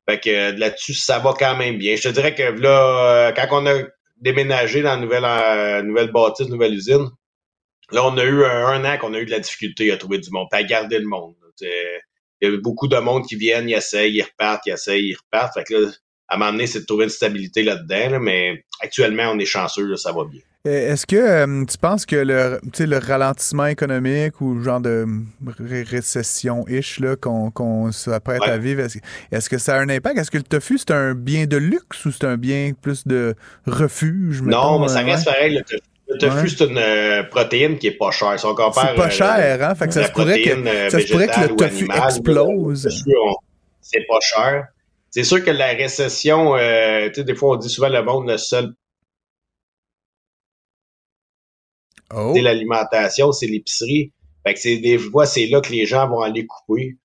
[0.07, 1.95] fait que là-dessus, ça va quand même bien.
[1.95, 3.83] Je te dirais que là, quand on a
[4.21, 7.09] déménager dans la nouvelle, euh, nouvelle bâtisse, nouvelle usine.
[7.91, 10.29] Là, on a eu un, an qu'on a eu de la difficulté à trouver du
[10.31, 11.35] monde, à garder le monde.
[11.61, 11.69] Il
[12.41, 15.55] y a beaucoup de monde qui viennent, ils essayent, ils repartent, ils essayent, ils repartent.
[15.55, 15.89] Fait que là,
[16.27, 19.95] à un moment donné, c'est de trouver une stabilité là-dedans, mais actuellement, on est chanceux,
[19.95, 20.41] ça va bien.
[20.65, 25.05] Est-ce que euh, tu penses que le, le ralentissement économique ou le genre de
[25.47, 28.81] récession-ish qu'on s'apprête à vivre,
[29.31, 30.17] est-ce que ça a un impact?
[30.17, 33.35] Est-ce que le tofu, c'est un bien de luxe ou c'est un bien plus de
[33.67, 34.41] refuge?
[34.41, 35.55] Non, mais ça reste pareil.
[35.55, 38.37] Le tofu, le tofu c'est une euh, protéine qui est pas chère.
[38.37, 39.75] c'est pas euh, cher, hein?
[39.75, 43.05] Fait que ça se pourrait que, ça se pourrait que le tofu explose.
[43.79, 44.67] C'est pas cher.
[45.09, 48.73] C'est sûr que la récession, des fois, on dit souvent le monde, le seul
[52.13, 52.33] Oh.
[52.35, 54.13] L'alimentation, c'est l'épicerie.
[54.45, 56.97] Fait que c'est des fois, c'est là que les gens vont aller couper.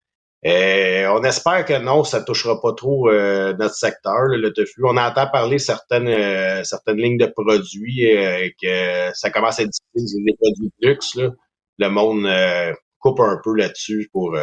[0.46, 4.82] Euh, on espère que non, ça touchera pas trop euh, notre secteur, le tofu.
[4.84, 8.06] On entend parler certaines euh, certaines lignes de produits
[8.60, 11.14] que ça commence à être difficile, des produits de luxe.
[11.14, 11.30] Là.
[11.78, 12.26] Le monde
[13.04, 14.34] coupe un peu là-dessus pour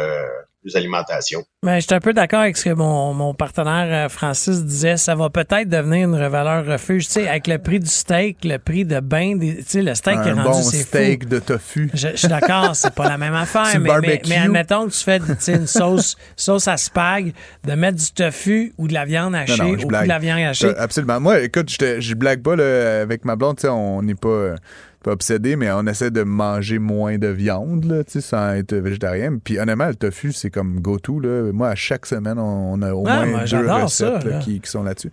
[0.62, 1.44] plus alimentation.
[1.64, 4.96] Mais je suis un peu d'accord avec ce que mon, mon partenaire euh, Francis disait.
[4.96, 7.06] Ça va peut-être devenir une valeur refuge.
[7.06, 10.18] Tu sais, avec le prix du steak, le prix de bain, tu sais, le steak
[10.18, 11.90] un qui est rendu, bon steak de tofu.
[11.92, 13.78] Je, suis d'accord, c'est pas la même affaire.
[13.80, 17.32] mais, mais, mais, admettons que tu fais une sauce, sauce à spag,
[17.64, 20.74] de mettre du tofu ou de la viande hachée ou de la viande hachée.
[20.76, 21.20] Absolument.
[21.20, 23.56] Moi, écoute, je blague pas là, avec ma blonde.
[23.56, 24.54] Tu sais, on n'est pas
[25.02, 29.38] pas obsédé, mais on essaie de manger moins de viande, là, sans être végétarien.
[29.42, 31.20] Puis honnêtement, le tofu, c'est comme go-to.
[31.52, 35.10] Moi, à chaque semaine, on, a au ah, moins deux recettes qui, sont là-dessus.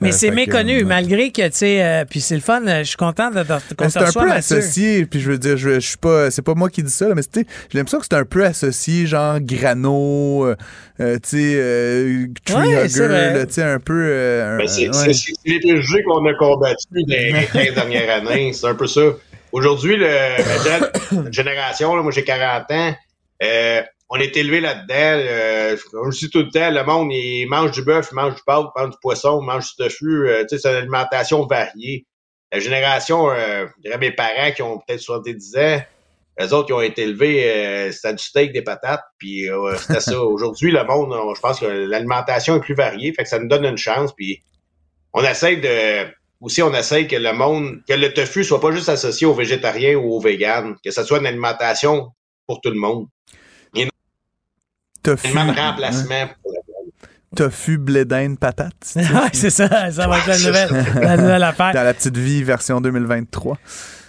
[0.00, 2.96] Mais euh, c'est méconnu, malgré que, tu sais, euh, puis c'est le fun, je suis
[2.96, 6.30] content de, de C'est un peu associé, puis je veux dire, je, je suis pas,
[6.30, 9.06] c'est pas moi qui dis ça, là, mais j'ai l'impression que c'est un peu associé,
[9.06, 10.54] genre grano,
[11.00, 14.56] euh, tu sais, tree hugger, tu sais, un peu...
[14.58, 14.90] Ben, c'est
[15.44, 19.02] les préjugés qu'on a combattus dans les 15 dernières années, c'est un peu ça.
[19.52, 22.94] Aujourd'hui, le, la génération, moi j'ai 40 ans,
[23.42, 24.94] euh, on est élevé là-dedans.
[24.94, 25.76] Euh,
[26.10, 28.66] je dis tout le temps, le monde, il mange du bœuf, il mange du pâte,
[28.76, 30.28] il mange du poisson, il mange du tofu.
[30.28, 32.06] Euh, tu sais, c'est une alimentation variée.
[32.52, 35.80] La génération, euh, je dirais mes parents qui ont peut-être 70 ans,
[36.40, 40.00] les autres qui ont été élevés, euh, c'était du steak, des patates, puis euh, c'était
[40.00, 40.20] ça.
[40.22, 43.64] Aujourd'hui, le monde, je pense que l'alimentation est plus variée, fait que ça nous donne
[43.64, 44.42] une chance, puis
[45.12, 46.10] on essaie de
[46.40, 49.96] aussi, on essaye que le monde, que le tofu soit pas juste associé aux végétariens
[49.96, 52.12] ou aux véganes, que ça soit une alimentation
[52.46, 53.06] pour tout le monde.
[55.02, 55.22] Tofu.
[55.22, 56.60] Tellement de remplacement pour la
[57.36, 58.74] Tofu, blé d'Inde, patate.
[58.82, 59.90] C'est ça?
[59.92, 61.72] Ça va être nouvelle, la nouvelle affaire.
[61.72, 63.56] Dans la petite vie version 2023.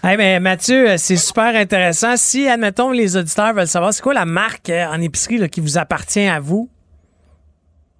[0.03, 2.17] Hey, mais Mathieu, euh, c'est super intéressant.
[2.17, 5.61] Si, admettons, les auditeurs veulent savoir, c'est quoi la marque euh, en épicerie là, qui
[5.61, 6.71] vous appartient à vous?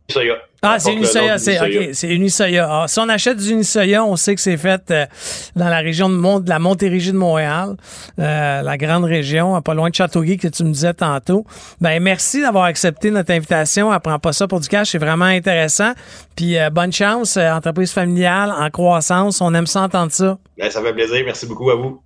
[0.10, 0.38] Unisoya.
[0.64, 2.68] Ah, c'est Unisoya, c'est ok, c'est Unisoya.
[2.70, 5.08] Ah, si on achète du Unisoya, on sait que c'est fait euh,
[5.56, 7.78] dans la région de, Mont, de la Montérégie de Montréal,
[8.20, 11.48] euh, la grande région, pas loin de Châteauguay que tu me disais tantôt.
[11.80, 13.92] Ben merci d'avoir accepté notre invitation.
[13.92, 15.94] Apprends pas ça pour du cash, c'est vraiment intéressant.
[16.36, 20.38] Puis euh, bonne chance, euh, entreprise familiale en croissance, on aime ça entendre ça.
[20.60, 21.24] Ben, ça fait plaisir.
[21.26, 22.04] Merci beaucoup à vous.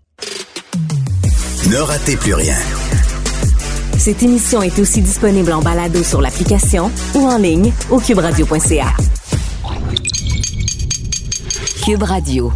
[1.70, 2.56] Ne ratez plus rien.
[4.06, 8.94] Cette émission est aussi disponible en balado sur l'application ou en ligne au cuberadio.ca.
[11.84, 12.54] Cube Radio.